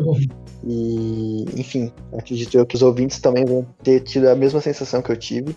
E, 0.62 1.44
enfim, 1.58 1.92
acredito 2.16 2.56
eu 2.56 2.64
que 2.64 2.76
os 2.76 2.82
ouvintes 2.82 3.18
também 3.18 3.44
vão 3.44 3.66
ter 3.82 3.98
tido 3.98 4.28
a 4.28 4.36
mesma 4.36 4.60
sensação 4.60 5.02
que 5.02 5.10
eu 5.10 5.16
tive. 5.16 5.56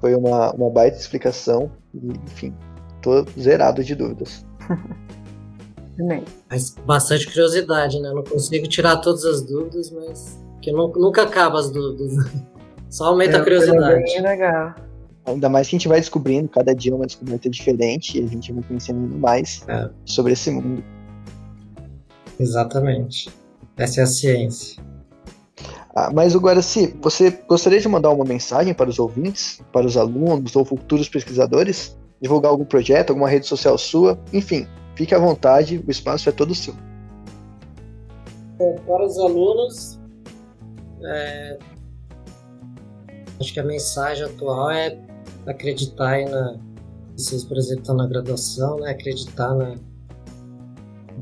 Foi 0.00 0.16
uma, 0.16 0.50
uma 0.52 0.68
baita 0.68 0.98
explicação. 0.98 1.70
E, 1.94 2.08
enfim, 2.26 2.52
tô 3.00 3.24
zerado 3.38 3.84
de 3.84 3.94
dúvidas. 3.94 4.44
Também. 5.96 6.24
Mas 6.50 6.74
bastante 6.86 7.26
curiosidade, 7.26 8.00
né? 8.00 8.10
Não 8.10 8.24
consigo 8.24 8.66
tirar 8.66 8.96
todas 8.96 9.24
as 9.24 9.42
dúvidas, 9.42 9.90
mas. 9.90 10.42
que 10.62 10.72
nunca 10.72 11.22
acaba 11.22 11.60
as 11.60 11.70
dúvidas. 11.70 12.14
Só 12.90 13.06
aumenta 13.06 13.36
é, 13.36 13.40
a 13.40 13.42
curiosidade. 13.42 14.02
Bem 14.02 14.20
legal. 14.20 14.74
Ainda 15.24 15.48
mais 15.48 15.68
que 15.68 15.76
a 15.76 15.78
gente 15.78 15.88
vai 15.88 16.00
descobrindo, 16.00 16.48
cada 16.48 16.74
dia 16.74 16.94
uma 16.94 17.06
descoberta 17.06 17.48
diferente 17.48 18.18
e 18.18 18.24
a 18.24 18.26
gente 18.26 18.52
vai 18.52 18.64
conhecendo 18.64 18.98
mais 19.16 19.64
é. 19.68 19.88
sobre 20.04 20.32
esse 20.32 20.50
mundo. 20.50 20.82
Exatamente. 22.38 23.30
Essa 23.76 24.00
é 24.00 24.02
a 24.02 24.06
ciência. 24.06 24.82
Ah, 25.94 26.10
mas 26.12 26.34
agora, 26.34 26.62
se 26.62 26.88
você 27.00 27.30
gostaria 27.48 27.80
de 27.80 27.88
mandar 27.88 28.10
uma 28.10 28.24
mensagem 28.24 28.74
para 28.74 28.88
os 28.88 28.98
ouvintes, 28.98 29.60
para 29.72 29.86
os 29.86 29.96
alunos 29.96 30.54
ou 30.56 30.64
futuros 30.64 31.08
pesquisadores? 31.08 31.96
Divulgar 32.20 32.50
algum 32.50 32.64
projeto, 32.64 33.10
alguma 33.10 33.28
rede 33.28 33.46
social 33.46 33.78
sua? 33.78 34.18
Enfim, 34.32 34.66
fique 34.94 35.14
à 35.14 35.18
vontade, 35.18 35.82
o 35.86 35.90
espaço 35.90 36.28
é 36.28 36.32
todo 36.32 36.54
seu. 36.54 36.74
Bom, 38.58 38.76
para 38.86 39.06
os 39.06 39.18
alunos, 39.18 39.98
é, 41.02 41.58
Acho 43.40 43.54
que 43.54 43.60
a 43.60 43.64
mensagem 43.64 44.24
atual 44.24 44.70
é 44.70 44.98
acreditar 45.46 46.22
na. 46.28 46.60
Vocês, 47.16 47.44
por 47.44 47.56
exemplo, 47.56 47.80
estão 47.80 47.96
na 47.96 48.06
graduação, 48.06 48.78
né? 48.78 48.90
Acreditar 48.90 49.54
na 49.54 49.76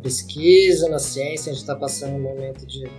pesquisa, 0.02 0.88
na 0.88 0.98
ciência. 0.98 1.50
A 1.50 1.54
gente 1.54 1.62
está 1.62 1.76
passando 1.76 2.16
um 2.16 2.22
momento 2.22 2.66
de 2.66 2.90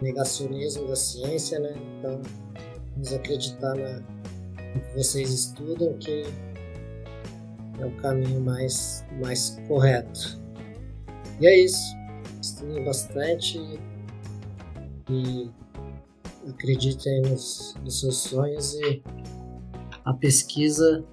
negacionismo 0.00 0.86
da 0.86 0.96
ciência, 0.96 1.58
né? 1.58 1.74
Então, 1.98 2.20
vamos 2.92 3.12
acreditar 3.12 3.74
na, 3.74 4.00
no 4.00 4.80
que 4.80 4.96
vocês 4.96 5.32
estudam, 5.32 5.94
que 5.94 6.24
é 7.80 7.86
o 7.86 7.90
caminho 7.96 8.40
mais, 8.40 9.04
mais 9.20 9.60
correto. 9.66 10.38
E 11.40 11.46
é 11.46 11.58
isso. 11.58 11.96
Estudem 12.40 12.84
bastante 12.84 13.58
e 15.10 15.50
acreditem 16.50 17.22
nos, 17.22 17.74
nos 17.82 18.00
seus 18.00 18.16
sonhos 18.16 18.74
e 18.74 19.02
a 20.04 20.12
pesquisa 20.12 21.04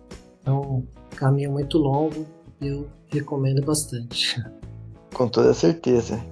é 0.45 0.51
um 0.51 0.85
caminho 1.15 1.51
muito 1.51 1.77
longo 1.77 2.25
e 2.61 2.67
eu 2.67 2.87
recomendo 3.07 3.61
bastante. 3.63 4.43
Com 5.13 5.27
toda 5.27 5.53
certeza. 5.53 6.23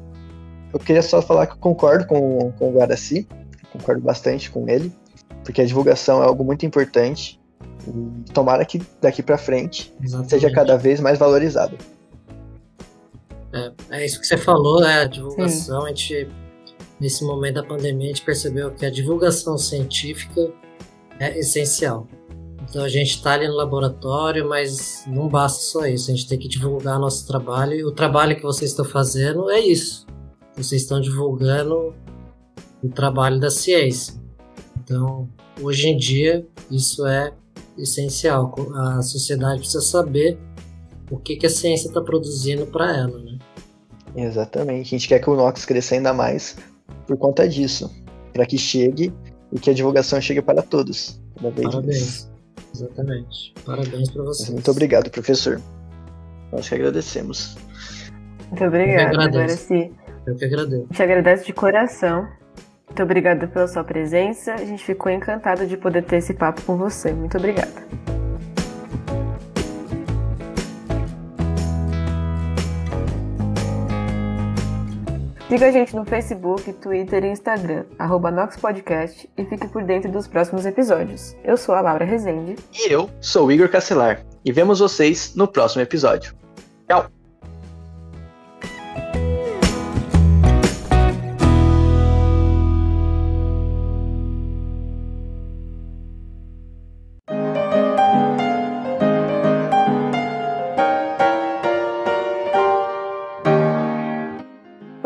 Eu 0.73 0.79
queria 0.79 1.01
só 1.01 1.21
falar 1.21 1.47
que 1.47 1.53
eu 1.53 1.57
concordo 1.57 2.05
com, 2.05 2.51
com 2.53 2.69
o 2.69 2.73
Guaraci, 2.73 3.27
concordo 3.71 4.01
bastante 4.01 4.49
com 4.49 4.67
ele, 4.67 4.91
porque 5.43 5.61
a 5.61 5.65
divulgação 5.65 6.21
é 6.23 6.25
algo 6.25 6.43
muito 6.43 6.65
importante 6.65 7.39
e 7.87 8.31
tomara 8.31 8.65
que 8.65 8.81
daqui 9.01 9.21
para 9.21 9.37
frente 9.37 9.93
Exatamente. 10.01 10.29
seja 10.29 10.51
cada 10.51 10.77
vez 10.77 10.99
mais 10.99 11.17
valorizado. 11.17 11.77
É, 13.51 13.71
é, 13.91 14.05
isso 14.05 14.19
que 14.19 14.25
você 14.25 14.37
falou, 14.37 14.81
né? 14.81 15.01
A 15.01 15.05
divulgação, 15.05 15.81
Sim. 15.81 15.85
a 15.85 15.89
gente 15.89 16.29
nesse 17.03 17.25
momento 17.25 17.55
da 17.55 17.63
pandemia, 17.63 18.05
a 18.05 18.07
gente 18.07 18.23
percebeu 18.23 18.71
que 18.71 18.85
a 18.85 18.89
divulgação 18.89 19.57
científica 19.57 20.53
é 21.19 21.37
essencial. 21.37 22.07
Então 22.61 22.81
a 22.81 22.87
gente 22.87 23.09
está 23.09 23.33
ali 23.33 23.45
no 23.45 23.55
laboratório, 23.55 24.47
mas 24.47 25.03
não 25.05 25.27
basta 25.27 25.59
só 25.61 25.85
isso, 25.85 26.09
a 26.09 26.15
gente 26.15 26.29
tem 26.29 26.39
que 26.39 26.47
divulgar 26.47 26.97
nosso 26.97 27.27
trabalho 27.27 27.73
e 27.73 27.83
o 27.83 27.91
trabalho 27.91 28.37
que 28.37 28.41
vocês 28.41 28.71
estão 28.71 28.85
fazendo 28.85 29.51
é 29.51 29.59
isso. 29.59 30.07
Vocês 30.55 30.83
estão 30.83 31.01
divulgando 31.01 31.93
o 32.81 32.87
trabalho 32.87 33.37
da 33.37 33.51
ciência. 33.51 34.13
Então, 34.81 35.27
hoje 35.61 35.89
em 35.89 35.97
dia, 35.97 36.47
isso 36.71 37.05
é 37.05 37.33
essencial. 37.77 38.55
A 38.75 39.01
sociedade 39.01 39.59
precisa 39.59 39.81
saber 39.81 40.37
o 41.11 41.17
que, 41.17 41.35
que 41.35 41.45
a 41.45 41.49
ciência 41.49 41.89
está 41.89 41.99
produzindo 41.99 42.65
para 42.65 42.95
ela, 42.95 43.19
né? 43.19 43.37
Exatamente. 44.15 44.87
A 44.87 44.97
gente 44.97 45.07
quer 45.09 45.19
que 45.19 45.29
o 45.29 45.35
Nox 45.35 45.65
cresça 45.65 45.95
ainda 45.95 46.13
mais 46.13 46.55
por 47.07 47.17
conta 47.17 47.47
disso, 47.47 47.91
para 48.31 48.45
que 48.45 48.57
chegue 48.57 49.13
e 49.51 49.59
que 49.59 49.69
a 49.69 49.73
divulgação 49.73 50.19
chegue 50.19 50.41
para 50.41 50.61
todos. 50.61 51.21
Parabéns. 51.41 52.29
Exatamente. 52.73 53.53
Parabéns 53.65 54.09
para 54.11 54.23
vocês. 54.23 54.49
Muito 54.49 54.71
obrigado, 54.71 55.09
professor. 55.11 55.61
Nós 56.51 56.67
que 56.67 56.75
agradecemos. 56.75 57.55
Muito 58.49 58.63
obrigada. 58.63 59.23
Agora 59.23 59.49
sim. 59.49 59.91
Eu 60.25 60.35
que 60.35 60.45
agradeço. 60.45 60.87
Te 60.91 61.03
agradeço 61.03 61.45
de 61.45 61.53
coração. 61.53 62.27
Muito 62.87 63.03
obrigada 63.03 63.47
pela 63.47 63.67
sua 63.67 63.83
presença. 63.83 64.53
A 64.53 64.65
gente 64.65 64.83
ficou 64.83 65.11
encantado 65.11 65.65
de 65.65 65.75
poder 65.77 66.03
ter 66.03 66.17
esse 66.17 66.33
papo 66.33 66.61
com 66.61 66.77
você. 66.77 67.11
Muito 67.11 67.37
obrigada. 67.37 68.22
Siga 75.53 75.67
a 75.67 75.71
gente 75.71 75.95
no 75.95 76.03
Facebook, 76.03 76.73
Twitter 76.73 77.23
e 77.23 77.27
Instagram, 77.27 77.85
arroba 77.99 78.31
NoxPodcast, 78.31 79.29
e 79.37 79.45
fique 79.45 79.67
por 79.67 79.83
dentro 79.83 80.11
dos 80.11 80.27
próximos 80.27 80.65
episódios. 80.65 81.37
Eu 81.43 81.57
sou 81.57 81.75
a 81.75 81.81
Laura 81.81 82.03
Rezende. 82.03 82.55
E 82.73 82.91
eu 82.91 83.07
sou 83.21 83.45
o 83.45 83.51
Igor 83.51 83.69
Castelar. 83.69 84.25
E 84.43 84.51
vemos 84.51 84.79
vocês 84.79 85.35
no 85.35 85.47
próximo 85.47 85.83
episódio. 85.83 86.33
Tchau! 86.89 87.22